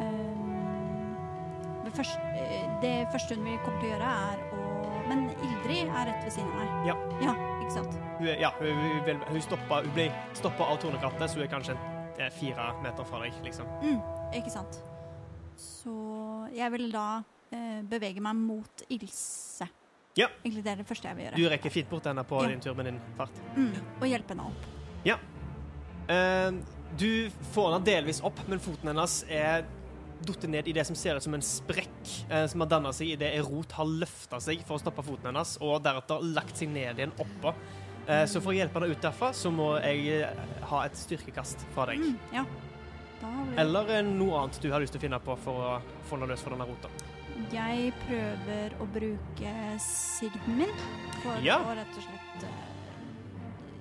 [0.00, 4.66] Uh, det, første, eh, det første hun vil komme til å gjøre, er å
[5.10, 6.68] Men Ildrid er rett ved siden av meg.
[6.86, 6.94] Ja.
[7.20, 7.96] Ja, ikke sant?
[8.20, 10.06] Hun, er, ja, hun, hun, hun, stoppa, hun ble
[10.38, 11.74] stoppa av tornekrattet, så hun er kanskje
[12.20, 13.66] er fire meter fra deg, liksom.
[13.82, 13.98] Mm,
[14.38, 14.80] ikke sant.
[15.60, 15.94] Så
[16.54, 19.66] jeg vil da uh, bevege meg mot Ilse.
[20.20, 20.28] Ja.
[20.44, 21.40] Egentlig det er det første jeg vil gjøre.
[21.40, 22.48] Du rekker fint bort henne på Ja.
[22.52, 23.40] din tur med din fart.
[23.56, 24.68] Mm, og hjelpe henne opp.
[26.10, 26.50] Eh,
[26.98, 29.62] du får henne delvis opp, men foten hennes er
[30.26, 33.12] datt ned i det som ser ut som en sprekk eh, som har danna seg
[33.14, 36.98] idet Erot har løfta seg for å stoppe foten hennes, og deretter lagt seg ned
[36.98, 37.54] igjen oppå.
[38.10, 41.62] Eh, så for å hjelpe henne ut derfra, så må jeg eh, ha et styrkekast
[41.76, 42.02] fra deg.
[42.02, 42.44] Mm, ja.
[43.60, 45.72] Eller eh, noe annet du har lyst til å finne på for å
[46.08, 46.90] få henne løs for denne rota.
[47.52, 50.72] Jeg prøver å bruke sigden min
[51.22, 51.58] for Ja.
[51.64, 52.48] å rett og slett eh,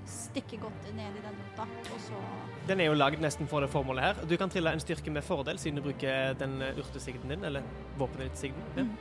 [0.09, 2.21] stikke godt ned i den rota, og så
[2.67, 4.25] Den er jo lagd nesten for det formålet her.
[4.29, 7.61] Du kan trille en styrke med fordel, siden du bruker den eh, urtesigden din, eller
[7.97, 8.61] våpenet ditt sigden.
[8.75, 8.83] Ja.
[8.83, 8.97] Mm.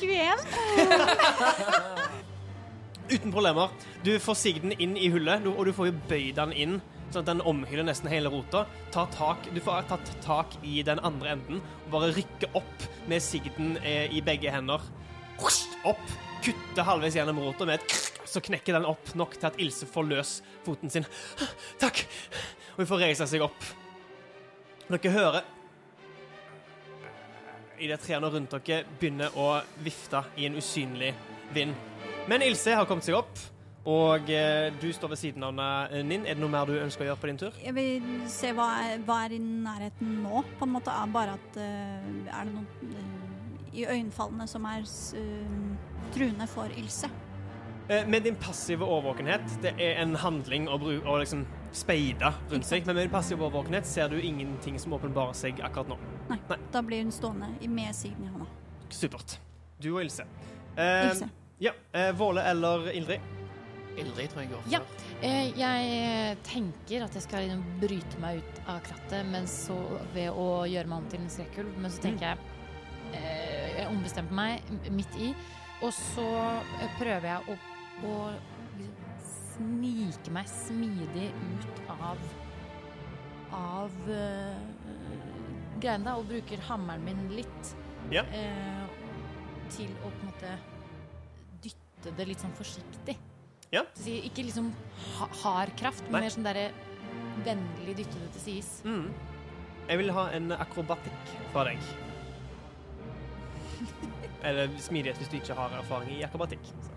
[0.00, 0.38] 21.
[3.12, 3.68] Uten problemer.
[4.04, 6.80] Du får sigden inn i hullet, og du får jo bøyd den inn,
[7.14, 8.64] sånn at den omhyller nesten hele rota.
[8.94, 13.24] Ta tak, du får tatt tak i den andre enden, og bare rykke opp med
[13.24, 14.82] sigden eh, i begge hender.
[15.88, 16.02] Opp,
[16.44, 19.88] kutte halvveis gjennom rota med et krrk, så knekker den opp nok til at Ilse
[19.90, 21.08] får løs foten sin.
[21.82, 22.04] Takk!
[22.72, 23.66] Og hun får reise seg opp.
[24.88, 25.42] Dere hører
[27.82, 31.10] i det trærne rundt dere begynner å vifte i en usynlig
[31.54, 31.74] vind.
[32.30, 33.32] Men Ilse har kommet seg opp,
[33.88, 35.56] og eh, du står ved siden av
[36.06, 36.26] Ninn.
[36.26, 37.56] Er det noe mer du ønsker å gjøre på din tur?
[37.62, 40.94] Jeg vil se hva er, hva er i nærheten nå, på en måte.
[40.94, 43.22] Er bare at uh, Er det noe uh,
[43.72, 44.84] i øyenfallene som er
[45.16, 47.08] eh, truende for Ilse?
[47.88, 52.68] Eh, med din passive årvåkenhet, det er en handling å, bruke, å liksom speide rundt
[52.68, 55.98] seg, men med din passive årvåkenhet ser du ingenting som åpenbarer seg akkurat nå.
[56.30, 56.38] Nei.
[56.72, 58.48] Da blir hun stående med siden i hånda.
[58.92, 59.38] Supert.
[59.82, 60.28] Du og Ilse.
[60.76, 61.30] Eh, Ilse.
[61.62, 61.72] Ja.
[61.92, 63.41] Eh, Våle eller Ildrid?
[63.98, 64.80] Ildrid tror jeg går Ja.
[65.20, 69.76] Eh, Jeg tenker at jeg skal liksom bryte meg ut av krattet men så,
[70.14, 72.38] ved å gjøre meg om til en skrekkulv, men så tenker jeg
[73.12, 75.32] eh, Jeg ombestemte meg midt i,
[75.82, 76.28] og så
[76.80, 77.58] eh, prøver jeg å,
[78.08, 78.16] å
[78.80, 79.12] liksom
[79.52, 82.20] snike meg smidig ut av
[83.52, 84.56] av uh,
[85.82, 87.74] greiene da, og bruker hammeren min litt
[88.12, 88.22] Ja.
[88.24, 88.86] uh,
[89.72, 90.54] til å på en måte
[91.64, 93.18] dytte det litt sånn forsiktig.
[93.72, 93.86] Ja.
[94.04, 94.68] Ikke liksom
[95.16, 96.26] ha hard kraft, men Nei.
[96.26, 96.66] mer sånn derre
[97.46, 98.72] vennlig dytte det til sides.
[98.84, 99.06] Mm.
[99.88, 101.86] Jeg vil ha en akrobatikk fra deg.
[104.46, 106.68] Eller smidighet hvis du ikke har erfaring i akrobatikk.
[106.84, 106.92] Så.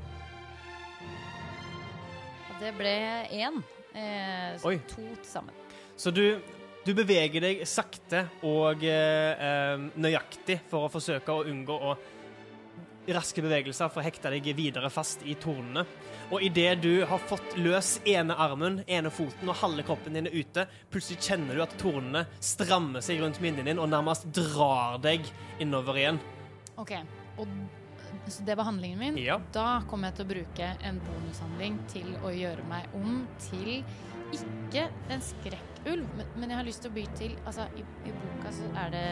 [2.60, 2.94] Det ble
[3.36, 3.64] én.
[3.96, 4.78] Eh, så Oi.
[4.92, 5.56] to til sammen.
[5.96, 6.42] Så du,
[6.84, 11.96] du beveger deg sakte og eh, eh, nøyaktig for å forsøke å unngå å
[13.14, 15.86] raske bevegelser for å hekte deg videre fast i tornene.
[16.34, 20.36] Og idet du har fått løs ene armen, ene foten og halve kroppen din er
[20.36, 25.28] ute, plutselig kjenner du at tornene strammer seg rundt minnen din og nærmest drar deg
[25.62, 26.22] innover igjen.
[26.82, 26.96] OK.
[27.38, 27.54] Og,
[28.28, 29.22] så det var handlingen min.
[29.22, 29.38] Ja.
[29.54, 33.84] Da kommer jeg til å bruke en bonushandling til å gjøre meg om til
[34.36, 38.14] ikke en skrekkulv, men, men jeg har lyst til å by til Altså, i, i
[38.16, 39.08] boka så er det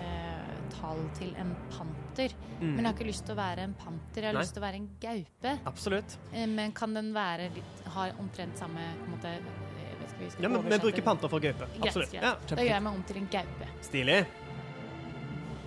[0.00, 0.25] eh,
[0.72, 2.34] tall til en panter.
[2.60, 2.72] Mm.
[2.74, 4.42] Men jeg har ikke lyst til å være en panter, jeg har Nei.
[4.44, 5.54] lyst til å være en gaupe.
[5.72, 6.18] Absolutt.
[6.32, 10.78] Eh, Men kan den være litt Har omtrent samme måte, eh, vi Ja, men Vi
[10.78, 11.68] bruker panter for gaupe.
[11.80, 12.14] Absolutt.
[12.14, 12.22] Yes, yes.
[12.22, 13.68] Ja, da gjør jeg meg om til en gaupe.
[13.82, 14.26] Stilig.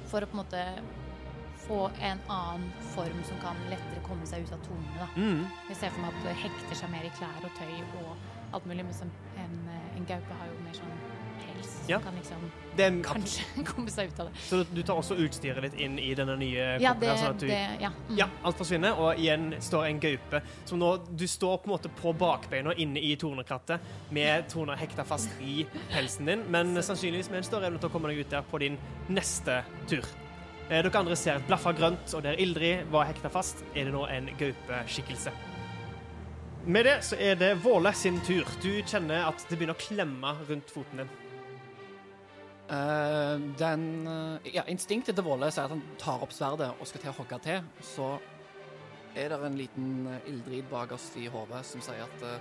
[0.10, 0.64] For å på en måte
[1.70, 5.08] få en annen form som kan lettere komme seg ut av tonene da.
[5.16, 5.44] Mm.
[5.70, 8.16] Jeg ser for meg at det hekter seg mer i klær og tøy og
[8.58, 10.99] alt mulig, men som en, eh, en gaupe har jo mer sånn
[11.90, 12.00] som Ja.
[12.06, 12.50] kan liksom
[12.80, 14.40] er, kanskje komme seg ut av det.
[14.46, 17.48] Så du tar også utstyret litt inn i denne nye Ja, det, sånn at du
[17.50, 17.90] det ja.
[18.08, 18.16] Mm.
[18.22, 20.42] Ja, alt forsvinner, og igjen står en gaupe.
[20.66, 23.84] som nå, du står på en måte på bakbeina inne i tornekrattet
[24.16, 27.92] med torner hekta fast i pelsen din, men sannsynligvis med en større evne til å
[27.92, 28.78] komme deg ut der på din
[29.10, 30.06] neste tur.
[30.70, 33.94] Eh, dere andre ser et blaffa grønt, og der Ildrid var hekta fast, er det
[33.96, 35.32] nå en gaupeskikkelse.
[36.70, 38.46] Med det så er det Våle sin tur.
[38.62, 41.10] Du kjenner at det begynner å klemme rundt foten din.
[42.70, 47.04] Eh, den eh, Ja, instinktet til Våle sier at han tar opp sverdet og skal
[47.04, 47.70] til å hogge til.
[47.82, 48.12] Så
[49.18, 52.36] er det en liten uh, ilddrid bakerst i hodet som sier at uh,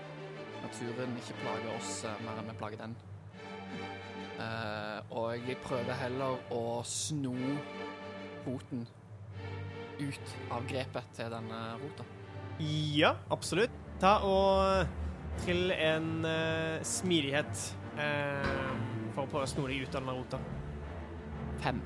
[0.60, 2.98] naturen ikke plager oss uh, mer enn vi plager den.
[4.38, 7.34] Eh, og jeg prøver heller å sno
[8.44, 8.84] foten
[9.98, 12.06] ut av grepet til denne rota.
[12.62, 13.74] Ja, absolutt.
[13.98, 14.86] Ta og
[15.42, 17.64] trill en eh, smidighet
[17.98, 18.70] eh,
[19.18, 20.40] for å prøve å sno deg ut av denne rota.
[21.64, 21.80] Fem.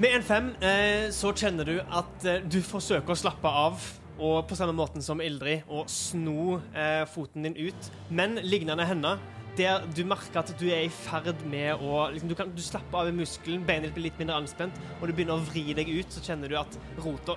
[0.00, 3.82] Med en fem eh, så kjenner du at eh, du forsøker å slappe av,
[4.20, 7.90] og på samme måten som Ildrid, å sno eh, foten din ut.
[8.08, 9.16] Men lignende henne,
[9.58, 13.02] der du merker at du er i ferd med å liksom, du, kan, du slapper
[13.02, 15.90] av i muskelen, beinet ditt blir litt mindre anspent, og du begynner å vri deg
[15.90, 17.36] ut, så kjenner du at rota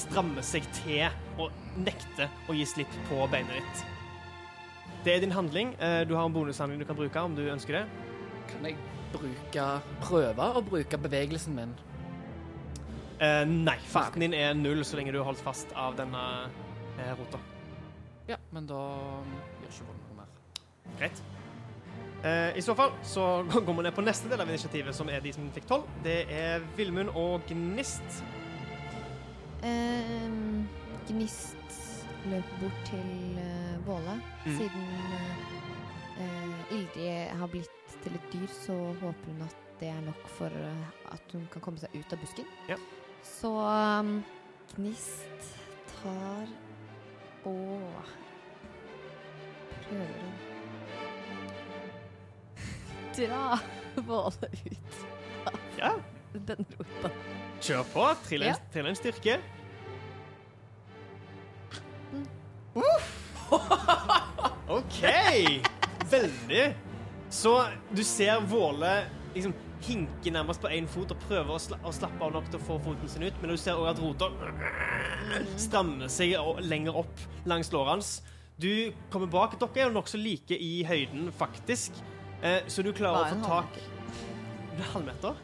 [0.00, 1.50] strammer seg til og
[1.84, 3.89] nekter å gi slipp på beinet ditt.
[5.04, 5.74] Det er din handling.
[5.80, 7.84] Eh, du har en bonushandling du kan bruke om du ønsker det.
[8.50, 8.76] Kan jeg
[9.12, 9.68] bruke
[10.02, 11.72] prøve å bruke bevegelsen min?
[13.20, 16.24] Eh, nei, farten din er null så lenge du er holdt fast av denne
[16.98, 17.40] eh, rota.
[18.28, 18.80] Ja, men da
[19.20, 20.34] um, gjør ikke vold noe mer.
[21.00, 21.22] Greit.
[22.20, 23.26] Eh, I så fall så
[23.66, 25.88] går vi ned på neste del av initiativet, som er de som fikk tolv.
[26.04, 28.20] Det er Villmund og Gnist.
[29.64, 30.68] Ehm,
[31.08, 31.59] Gnist
[32.28, 34.14] løper bort til uh, Våle.
[34.46, 34.56] Mm.
[34.58, 34.86] Siden
[36.20, 40.52] uh, Ildrid har blitt til et dyr, så håper hun at det er nok for
[40.52, 42.48] uh, at hun kan komme seg ut av busken.
[42.68, 42.76] Ja.
[43.26, 44.18] Så um,
[44.74, 45.48] Gnist
[45.96, 46.46] tar
[47.48, 47.80] og
[49.86, 50.32] prøver å
[53.16, 53.44] dra
[54.06, 55.00] Våle ut
[55.80, 55.94] Ja,
[56.46, 57.10] den rota.
[57.64, 58.04] kjør på.
[58.28, 58.94] Trill en, Ja.
[58.94, 59.38] styrke.
[64.70, 65.00] OK!
[66.10, 66.64] Veldig.
[67.30, 67.54] Så
[67.94, 68.92] du ser Våle
[69.34, 72.58] liksom hinke nærmest på én fot og prøver å, sla å slappe av nok til
[72.60, 74.28] å få foten sin ut, men du ser òg at rota
[75.60, 76.34] strammer seg
[76.66, 78.10] lenger opp langs låret hans.
[78.60, 78.68] Du
[79.12, 79.54] kommer bak.
[79.60, 81.96] Dere er jo nokså like i høyden, faktisk,
[82.42, 83.78] eh, så du klarer å få tak
[84.76, 85.40] Det er halvmeter?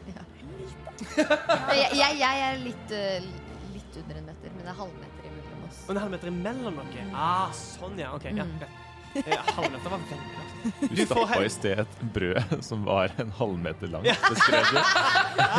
[1.17, 3.25] Jeg, jeg, jeg er litt, uh,
[3.73, 5.79] litt under en meter, men det er halvmeter imellom oss.
[5.87, 7.07] Og en halvmeter imellom dere?
[7.13, 8.13] Ah, sånn, ja.
[8.17, 8.29] OK.
[8.31, 8.59] Ja, Mm.
[8.61, 8.83] greit.
[9.57, 10.43] Halvmeter var veldig godt.
[10.81, 14.79] Du Du stappa i sted et brød som var en halvmeter langt, beskrev du.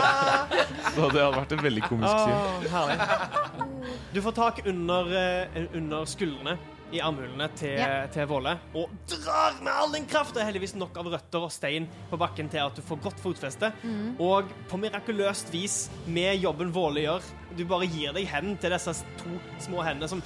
[0.94, 2.66] Så det hadde vært en veldig komisk syn.
[2.72, 3.92] Herlig.
[4.12, 6.56] Du får tak under, eh, under skuldrene
[6.92, 8.06] i armhulene til, Ja.
[8.12, 10.32] til Våle og drar med all din kraft.
[10.34, 13.20] Det er heldigvis nok av røtter og stein på bakken til at du får godt
[13.20, 13.72] fotfeste.
[14.18, 17.22] Og på mirakuløst vis, med jobben Våle gjør,
[17.56, 20.22] du bare gir deg hen til disse to små hendene som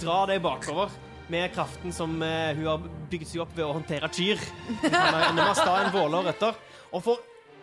[0.00, 0.90] drar deg bakover.
[1.30, 4.40] Med kraften som eh, hun har bygd seg opp ved å håndtere kyr.
[4.80, 6.58] Du kan ha enda mer sta enn Våle og røtter.
[6.90, 7.20] Og får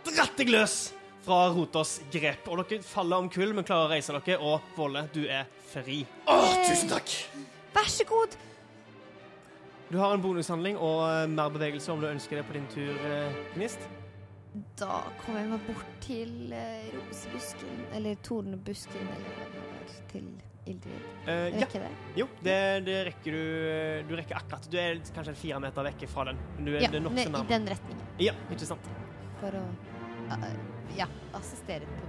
[0.08, 0.78] dratt deg løs
[1.26, 2.48] fra Roters grep.
[2.48, 4.40] Og dere faller om kull, men klarer å reise dere.
[4.40, 6.06] Og Våle, du er fri.
[6.64, 7.12] tusen takk!
[7.76, 8.40] Vær så god!
[9.92, 12.96] Du har en bonushandling og eh, mer bevegelse om du ønsker det på din tur,
[13.08, 13.84] eh, Gnist.
[14.80, 20.30] Da kommer jeg meg bort til uh, rosebusken, eller tornebusken, eller hva det var, til
[20.74, 21.06] Ildrid.
[21.26, 21.66] rekker ja.
[21.66, 21.92] Rekker det?
[22.20, 23.44] Jo, det, det rekker du.
[23.72, 24.68] eh, Du rekker akkurat.
[24.72, 26.42] Du er kanskje fire meter vekk fra den.
[26.58, 28.12] Men du er, Ja, det er nokså i den retningen.
[28.24, 28.92] Ja, ikke sant.
[29.42, 29.64] For å
[30.34, 30.52] uh,
[30.98, 32.08] ja, assistere på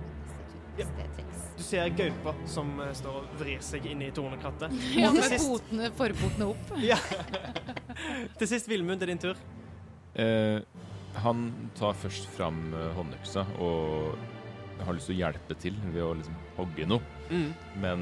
[0.87, 1.45] trengs.
[1.57, 4.75] Du ser gaupa som uh, står og vrir seg inn i tornekrattet.
[4.99, 6.75] Ja, med sist, fotene, forfotene opp.
[6.91, 6.99] ja.
[8.39, 9.41] til sist Vilmund, det er din tur.
[10.19, 10.63] Uh,
[11.19, 14.13] han tar først fram eh, håndøksa og
[14.87, 17.51] har lyst til å hjelpe til ved å liksom hogge noe, Mm.
[17.83, 18.01] men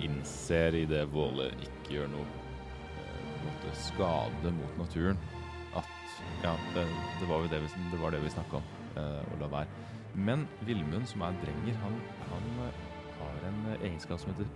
[0.00, 5.18] innser innser idet Våle ikke gjør noe eh, måte skade mot naturen,
[5.76, 5.88] at
[6.44, 6.86] ja, det,
[7.20, 9.82] det var jo det vi, det var det vi snakka om, eh, å la være.
[10.14, 11.98] Men Vilmund, som er drenger, han,
[12.30, 12.80] han eh,
[13.20, 14.48] har en egenskap som heter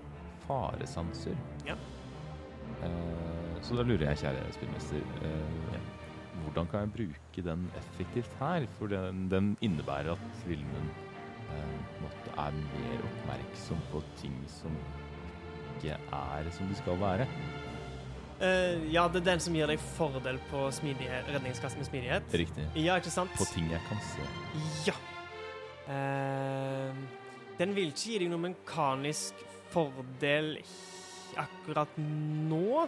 [0.46, 1.37] faresanser.
[1.68, 1.76] Ja.
[2.85, 5.81] Eh, så da lurer jeg, kjære spillmester, eh,
[6.44, 8.66] hvordan kan jeg bruke den effektivt her?
[8.79, 10.90] For den, den innebærer at Vilmund
[11.54, 11.87] eh,
[12.37, 14.74] er mer oppmerksom på ting som
[15.76, 17.26] ikke er som de skal være.
[18.37, 22.35] Uh, ja, det er den som gir deg fordel på redningskassen redningskast med smidighet.
[22.37, 22.66] Riktig.
[22.76, 23.32] Ja, ikke sant?
[23.38, 24.26] På ting jeg kan se.
[24.90, 24.96] Ja.
[25.88, 26.92] Uh,
[27.56, 29.40] den vil ikke gi deg noen mekanisk
[29.72, 30.59] fordel
[31.40, 32.84] akkurat nå,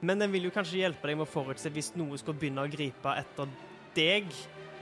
[0.00, 2.72] men den vil jo kanskje hjelpe deg med å forutse hvis noe skal begynne å
[2.72, 3.52] gripe etter
[3.96, 4.32] deg.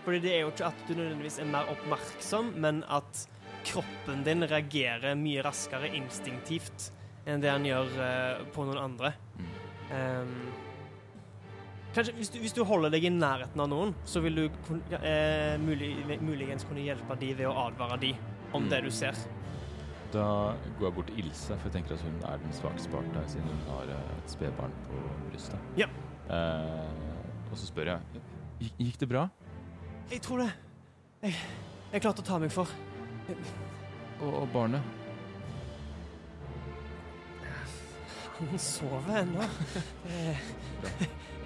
[0.04, 3.22] Fordi det er jo ikke at du nødvendigvis er mer oppmerksom, men at
[3.64, 6.90] kroppen din reagerer mye raskere instinktivt
[7.26, 9.14] enn det han gjør uh, på noen andre.
[9.40, 9.46] Mm.
[9.94, 10.34] Um,
[11.94, 14.44] kanskje hvis du, hvis du holder deg i nærheten av noen, så vil du
[14.98, 18.12] eh, mulig, muligens kunne hjelpe de ved å advare de
[18.54, 18.68] om Mm.
[18.70, 19.16] det du ser.
[20.14, 23.16] Da går jeg bort til Ilse, for jeg tenker at hun er den svakeste parten
[23.18, 25.00] her, siden hun har eh, et spedbarn på
[25.30, 25.58] brystet.
[25.80, 25.88] Ja.
[26.28, 28.20] Uh, og så spør jeg
[28.60, 29.24] "Gikk- Gikk det bra?
[30.10, 30.50] Jeg tror det.
[31.24, 31.34] Jeg,
[31.94, 32.68] jeg klarte å ta meg for.
[34.20, 34.82] Og, og barnet?
[38.38, 39.46] Han sover ennå.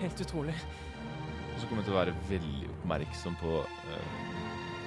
[0.00, 0.54] Helt utrolig.
[1.54, 4.12] Og så kommer jeg til å være veldig oppmerksom på eh,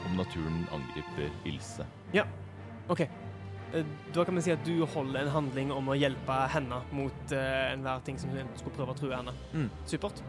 [0.07, 1.86] om naturen angriper Ilse.
[2.91, 3.03] OK.
[3.05, 7.36] Eh, Da kan vi si at du holder en handling om å hjelpe henne mot
[7.38, 9.36] eh, enhver ting som hun skulle prøve å true henne.
[9.53, 9.69] Mm.
[9.88, 10.24] Supert.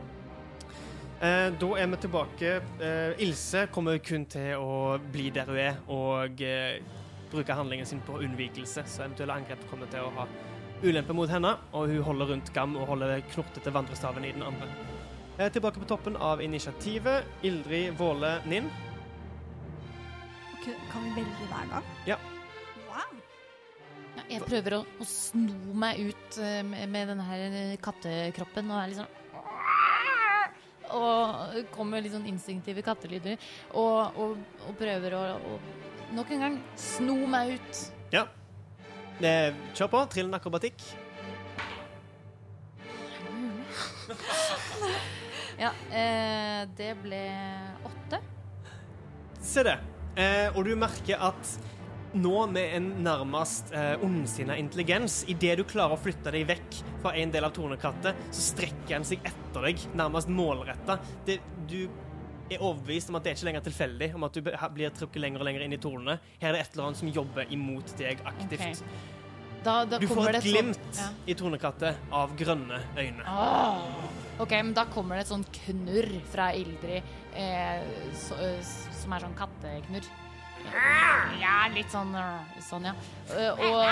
[1.22, 2.56] Eh, da er vi tilbake.
[2.82, 6.80] Eh, Ilse kommer kun til å bli der hun er, og eh,
[7.30, 10.26] bruke handlingen sin på unnvikelse, så eventuelle angrep kommer til å ha
[10.82, 14.66] ulempe mot henne, og hun holder rundt Gam og holder knortete vandrestaven i den andre.
[15.38, 17.30] Eh, tilbake på toppen av initiativet.
[17.46, 18.66] Ildrid Våle Ninn.
[20.66, 21.88] Kan vi velge hver gang?
[22.10, 22.18] Ja.
[22.90, 23.16] Wow.
[24.18, 28.74] Ja, jeg prøver å, å sno meg ut eh, med, med denne her eh, kattekroppen
[28.74, 29.18] og er sånn
[30.98, 33.40] Og kommer litt sånn instinktive kattelyder.
[33.72, 34.36] Og, og,
[34.68, 35.24] og prøver å,
[36.16, 37.82] nok en gang sno meg ut.
[39.22, 40.02] Eh, kjør på.
[40.10, 40.82] Trillende akrobatikk.
[45.62, 47.20] Ja, eh, det ble
[47.86, 48.18] åtte.
[49.42, 49.76] Se det.
[50.16, 51.52] Eh, og du merker at
[52.14, 57.14] nå med en nærmest eh, ondsinna intelligens, idet du klarer å flytte deg vekk fra
[57.16, 60.98] en del av tornekrattet, så strekker han seg etter deg, nærmest målretta.
[61.26, 61.40] Det-
[61.72, 61.88] Du
[62.50, 65.40] er overbevist om at det er ikke lenger tilfeldig, om at du blir trukket lenger
[65.40, 66.18] og lenger inn i tornene.
[66.40, 68.60] Her er det et eller annet som jobber imot deg aktivt.
[68.60, 68.74] Okay.
[69.64, 71.08] Da, da Du får det et glimt Ja.
[71.26, 73.22] i tornekrattet av grønne øyne.
[73.24, 73.78] Ah.
[74.40, 77.02] OK, men da kommer det et sånn knurr fra Ildrid,
[77.34, 77.80] eh,
[78.12, 78.60] så, eh,
[79.00, 80.04] som er sånn katteknurr.
[81.42, 82.94] Ja, litt sånn øh, sånn, ja.
[83.34, 83.82] Eh, og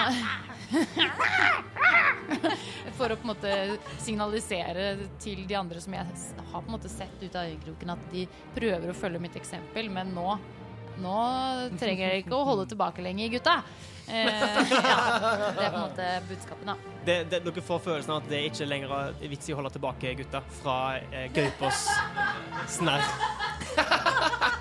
[2.99, 3.51] For å på en måte
[3.99, 4.85] signalisere
[5.23, 8.23] til de andre som jeg har på en måte sett ut av øyekroken, at de
[8.55, 10.39] prøver å følge mitt eksempel, men nå
[11.01, 11.17] nå
[11.81, 13.63] trenger dere ikke å holde tilbake lenger, gutta.
[14.11, 14.31] Eh, ja,
[15.57, 16.75] det er på en måte budskapet, da.
[17.07, 19.73] Det, det, dere får følelsen av at det ikke lenger er vits i å holde
[19.77, 21.81] tilbake gutta fra eh, Gaupås
[22.77, 23.05] snarr.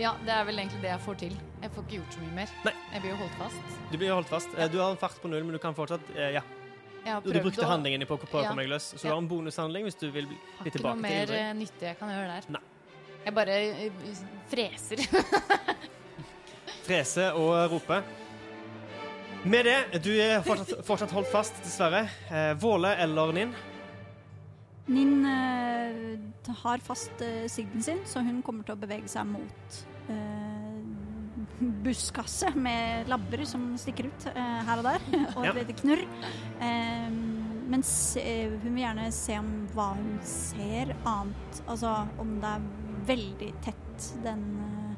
[0.00, 1.34] Ja, det er vel egentlig det jeg får til.
[1.60, 2.52] Jeg får ikke gjort så mye mer.
[2.64, 2.72] Nei.
[2.94, 3.74] Jeg blir jo holdt fast.
[3.90, 4.54] Du blir jo holdt fast.
[4.56, 4.68] Ja.
[4.72, 6.30] Du har en fart på null, men du kan fortsatt eh,
[7.04, 8.48] Ja, du brukte å- handlingen din på, på å Ja.
[8.52, 10.96] komme deg løs, så du har en bonushandling hvis du vil bli tilbake til Har
[10.96, 11.38] ikke noe til mer Ildrid.
[11.38, 12.50] eh, nyttig jeg kan gjøre der.
[12.56, 12.60] Nei.
[13.24, 13.90] Jeg bare eh,
[14.48, 15.04] freser.
[16.86, 18.02] Frese og rope.
[19.44, 22.02] Med det, du er fortsatt, fortsatt holdt fast, dessverre.
[22.30, 23.54] Eh, Våle eller Ninn?
[24.90, 29.76] Nin eh, har fast uh, sigden sin, så hun kommer til å bevege seg mot
[30.10, 35.02] uh, busskasse med labber som stikker ut eh, her og der,
[35.36, 35.52] og Ja.
[35.56, 36.02] lite knurr.
[36.60, 37.10] Eh,
[37.70, 37.82] men
[38.16, 42.64] eh, hun vil gjerne se om hva hun ser annet, altså om det er
[43.10, 44.94] veldig tett den uh,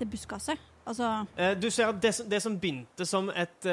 [0.00, 0.58] det buskaset.
[0.86, 3.66] Altså Eh, du ser at det, det som begynte som et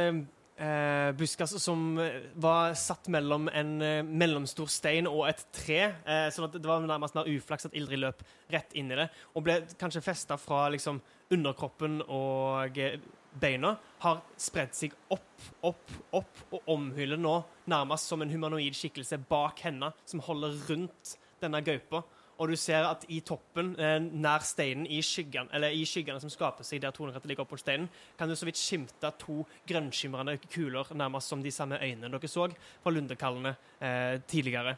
[0.57, 6.27] eh, buskas som eh, var satt mellom en eh, mellomstor stein og et tre, eh,
[6.33, 9.45] sånn at det var nærmest mer uflaks at Ildrid løp rett inn i det, og
[9.47, 11.01] ble kanskje festa fra liksom,
[11.33, 12.99] underkroppen og eh,
[13.37, 17.39] beina, har spredd seg opp, opp, opp og omhyller nå
[17.69, 22.01] nærmest som en humanoid skikkelse bak henne, som holder rundt denne gaupa.
[22.39, 26.29] Og du ser at i toppen, eh, nær steinen, i skyggene, eller i skyggene som
[26.29, 30.85] skaper seg der tornekrattet ligger oppå steinen, kan du så vidt skimte to grønnskimrende kuler,
[30.93, 32.45] nærmest som de samme øynene dere så
[32.83, 34.77] fra lundekallene eh, tidligere.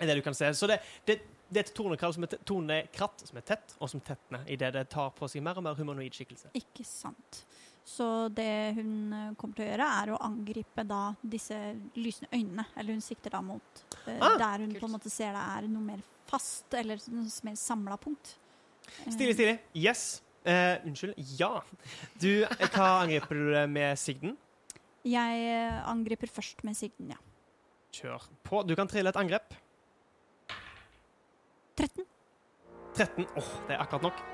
[0.00, 0.52] Er det du kan se.
[0.54, 1.18] Så det, det,
[1.50, 4.86] det er et tornekall som er tornekratt som er tett, og som tetner idet det
[4.94, 6.54] tar på seg mer og mer humanoid skikkelse.
[6.56, 7.42] Ikke sant.
[7.90, 11.56] Så det hun eh, kommer til å gjøre, er å angripe da disse
[11.98, 12.64] lysende øynene.
[12.78, 14.80] Eller hun sikter da mot eh, Ah, der hun kult.
[14.84, 18.34] på en måte ser det er noe mer fast, eller noe som er samla punkt.
[19.04, 19.56] Eh, Stilig, stilig.
[19.76, 20.04] Yes.
[20.40, 21.18] Uh, unnskyld.
[21.36, 21.58] Ja.
[22.20, 24.38] Du, eh, hva angriper du med sigden?
[25.04, 27.20] Jeg eh, angriper først med sigden, ja.
[27.96, 28.62] Kjør på.
[28.68, 29.54] Du kan trille et angrep.
[31.76, 32.04] 13.
[32.96, 33.26] 13.
[33.36, 34.24] Åh, det er akkurat nok.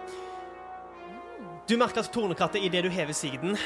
[1.67, 3.57] Du merker at tornekrattet idet du hever sigden,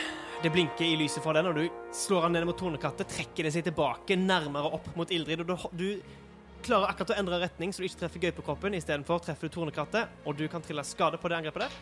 [0.40, 1.66] det blinker i lyset fra den, og du
[1.96, 5.68] slår han ned mot tornekrattet, trekker det seg tilbake, nærmere opp mot Ildrid, og du,
[5.76, 6.29] du
[6.66, 10.36] klarer akkurat å endre retning, så du ikke treffer gaupekroppen, istedenfor treffer du tornekrattet, og
[10.38, 11.72] du kan trille skade på det angrepet der.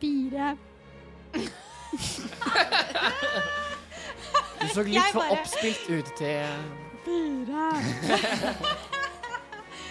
[0.00, 0.56] Fire.
[4.60, 6.46] Du så litt Jeg for bare- oppspilt ut til
[7.04, 7.64] Fire.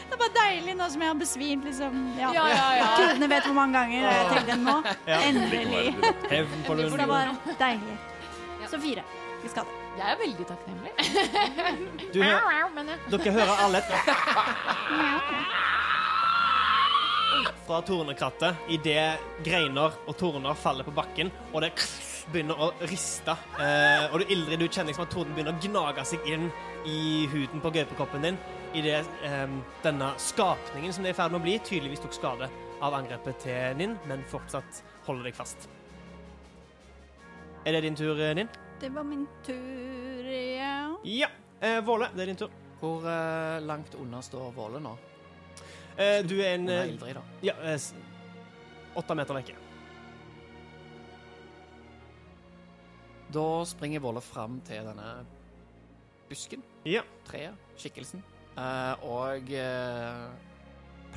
[0.08, 2.00] det er bare deilig nå som jeg har besvimt, liksom.
[2.18, 2.88] Ja, Ja, ja, ja.
[2.98, 4.76] Gudene vet hvor mange ganger jeg tenkte nå.
[5.08, 5.20] Ja.
[5.30, 5.86] Endelig.
[6.32, 7.14] Hevn på Endelig det Lund.
[7.14, 7.26] var
[7.62, 7.98] deilig.
[8.72, 9.04] Så fire.
[9.44, 9.83] Vi skal det.
[9.94, 10.92] Jeg er veldig takknemlig.
[12.14, 13.90] Du, dere hører alle et
[17.64, 21.72] fra tornekrattet idet greiner og torner faller på bakken, og det
[22.34, 23.36] begynner å riste.
[23.60, 26.50] Eh, og du, Ildrid, du kjenner liksom at torden begynner å gnage seg inn
[26.90, 28.40] i huden på gaupekoppen din
[28.78, 32.50] idet eh, denne skapningen som det er i ferd med å bli, tydeligvis tok skade
[32.84, 35.70] av angrepet til Ninn, men fortsatt holder deg fast.
[37.64, 38.52] Er det din tur, eh, Ninn?
[38.84, 40.98] Det var min tur, ja.
[41.08, 41.30] Ja.
[41.64, 42.52] Eh, Våle, det er din tur.
[42.82, 44.92] Hvor eh, langt unna står Våle nå?
[45.96, 47.22] Eh, du er en Hun er Ildrid, da.
[47.48, 47.94] Ja, eh, s-
[49.00, 49.56] åtte meter vekke.
[53.34, 55.08] Da springer Våle fram til denne
[56.30, 57.02] busken, Ja.
[57.26, 58.22] treet, skikkelsen,
[58.58, 60.28] eh, og eh,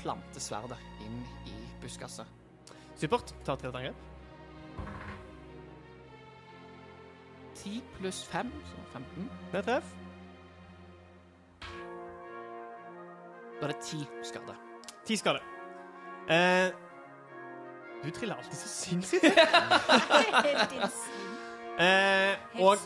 [0.01, 1.19] planter sverdet inn
[1.51, 2.27] i buskaset.
[2.97, 3.35] Supert.
[3.45, 3.97] Ta et angrep.
[7.63, 9.31] 10 pluss 5, så 15.
[9.53, 9.95] Med treff.
[13.61, 14.57] Da er det 10 skade.
[15.07, 15.41] Ti skade.
[16.29, 16.69] Eh,
[18.05, 19.25] du triller alltid så sinnssykt.
[21.77, 22.79] Eh, og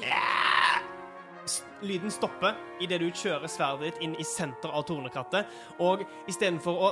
[1.83, 5.47] lyden stopper idet du kjører sverdet ditt inn i senter av tornekrattet.
[5.79, 6.91] Og istedenfor å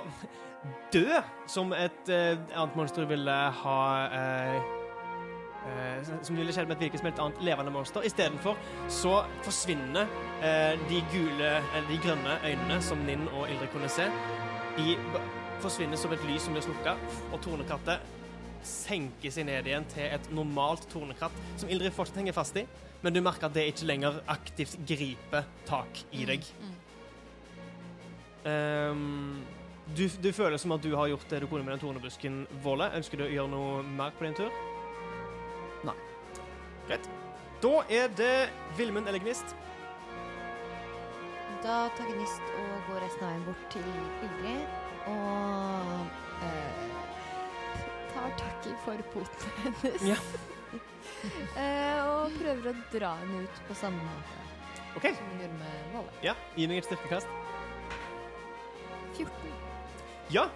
[0.94, 1.18] dø,
[1.50, 4.77] som et eh, annet monster ville ha eh,
[6.04, 8.04] Som ville skjedd med et hvilket som helst annet levende monster.
[8.06, 8.58] Istedenfor
[8.92, 9.14] så
[9.46, 10.10] forsvinner
[10.44, 14.06] eh, de gule, eller de grønne øynene som Ninn og Ildrid kunne se.
[14.78, 14.96] De
[15.62, 16.94] forsvinner som et lys som blir slukka,
[17.32, 18.14] og tornekrattet
[18.66, 22.64] senker seg ned igjen til et normalt tornekratt, som Ildrid fortsatt henger fast i,
[23.02, 26.46] men du merker at det ikke lenger aktivt griper tak i deg.
[28.48, 29.44] Um,
[29.96, 32.90] du, du føler som at du har gjort det du kunne med den tornebusken, Våle.
[32.98, 34.67] Ønsker du å gjøre noe mer på din tur?
[36.88, 37.08] Greit.
[37.62, 39.54] Da er det Vilmund eller Gnist.
[41.62, 43.88] Da tar Gnist og går resten av veien bort til
[44.26, 44.76] Ingrid
[45.10, 46.84] og eh,
[48.12, 50.06] Tar tak i forpoten hennes.
[50.14, 50.20] Ja.
[51.58, 54.38] Eh, og prøver å dra henne ut på samme måte
[54.98, 55.14] okay.
[55.14, 56.14] som hun gjorde med Valle.
[56.22, 57.28] Ja, gi meg et styrkekast.
[59.16, 59.30] 14.
[60.34, 60.48] Ja.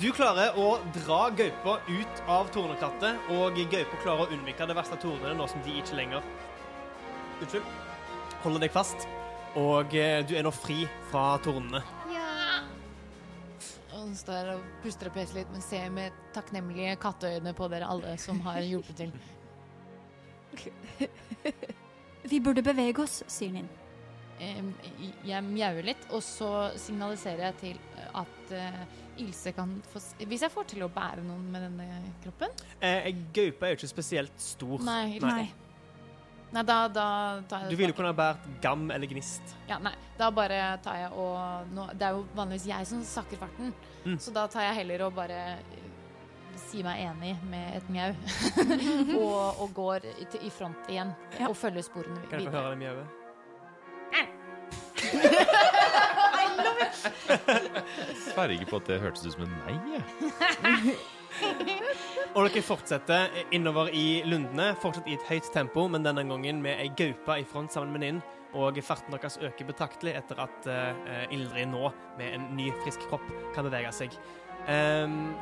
[0.00, 4.96] Du klarer å dra gaupa ut av tornekrattet, og gaupa klarer å unnvike det verste
[4.96, 6.24] av tornene nå som de ikke lenger
[7.40, 7.66] Unnskyld.
[8.40, 9.04] Holder deg fast.
[9.60, 11.82] Og eh, du er nå fri fra tornene.
[12.14, 12.62] Ja.
[13.92, 18.16] hun står og puster og peser litt, men ser med takknemlige katteøyne på dere alle
[18.20, 19.12] som har hjulpet til.
[22.30, 23.68] Vi burde bevege oss, sier Ninn.
[24.40, 27.80] Jeg mjauer litt, og så signaliserer jeg til
[28.16, 28.82] at eh,
[29.20, 32.54] Ilse kan få Hvis jeg får til å bære noen med denne kroppen?
[32.80, 34.80] Eh, gaupa er jo ikke spesielt stor.
[34.86, 35.50] Nei, Nei.
[36.50, 37.04] Nei, da, da
[37.46, 39.52] tar jeg Du ville kunne ha båret gam eller gnist.
[39.68, 43.38] Ja, nei, da bare tar jeg og nå, Det er jo vanligvis jeg som sakker
[43.44, 44.14] farten, Mm.
[44.16, 45.58] så da tar jeg heller og bare
[46.56, 48.14] si meg enig med et mjau.
[49.20, 51.50] og, og går i, i front igjen Ja.
[51.50, 52.30] og følger sporene videre.
[52.32, 53.19] Kan jeg få høre det mjauet?
[58.30, 59.76] Sverger på at det hørtes ut som en nei.
[62.36, 66.78] Og dere fortsetter innover i lundene, fortsatt i et høyt tempo, men denne gangen med
[66.78, 68.20] ei gaupe i front sammen med Ninn.
[68.54, 73.26] Og farten deres øker betraktelig etter at uh, Ildrid nå, med en ny, frisk kropp,
[73.54, 74.14] kan bevege seg.
[74.66, 75.34] Um,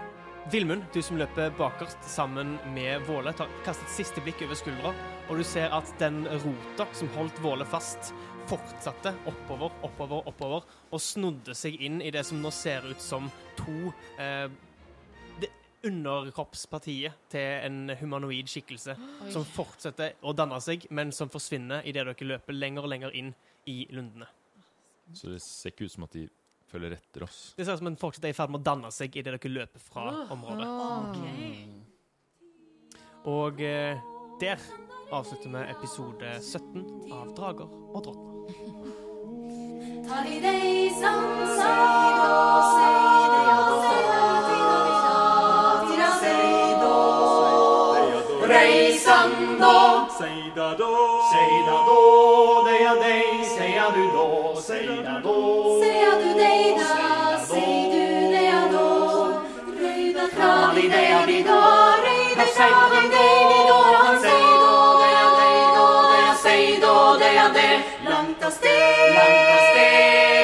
[0.52, 4.94] Vilmund, du som løper bakerst sammen med Våle, tar, kaster et siste blikk over skuldra,
[5.28, 8.14] og du ser at den rota som holdt Våle fast,
[8.48, 13.28] fortsatte oppover, oppover, oppover, og snodde seg inn i det som nå ser ut som
[13.58, 14.48] to eh,
[15.42, 15.50] det
[15.88, 19.30] underkroppspartiet til en humanoid skikkelse Oi.
[19.34, 23.32] som fortsetter å danne seg, men som forsvinner idet dere løper lenger og lenger inn
[23.68, 24.28] i lundene.
[25.12, 26.26] Så det ser ikke ut som at de
[26.68, 27.52] følger etter oss.
[27.56, 29.82] Det ser ut som en fortsetter i ferd med å danne seg idet dere løper
[29.82, 30.68] fra området.
[33.28, 34.08] Og eh,
[34.40, 34.62] der
[35.12, 38.37] avslutter vi episode 17 av Drager og drottner.
[40.08, 41.38] Talidei sam
[68.48, 70.38] Langt av sted Langt av sted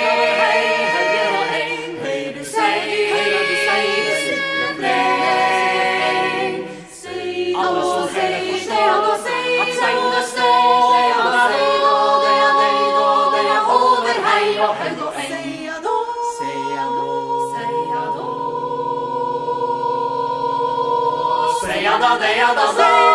[22.74, 23.13] over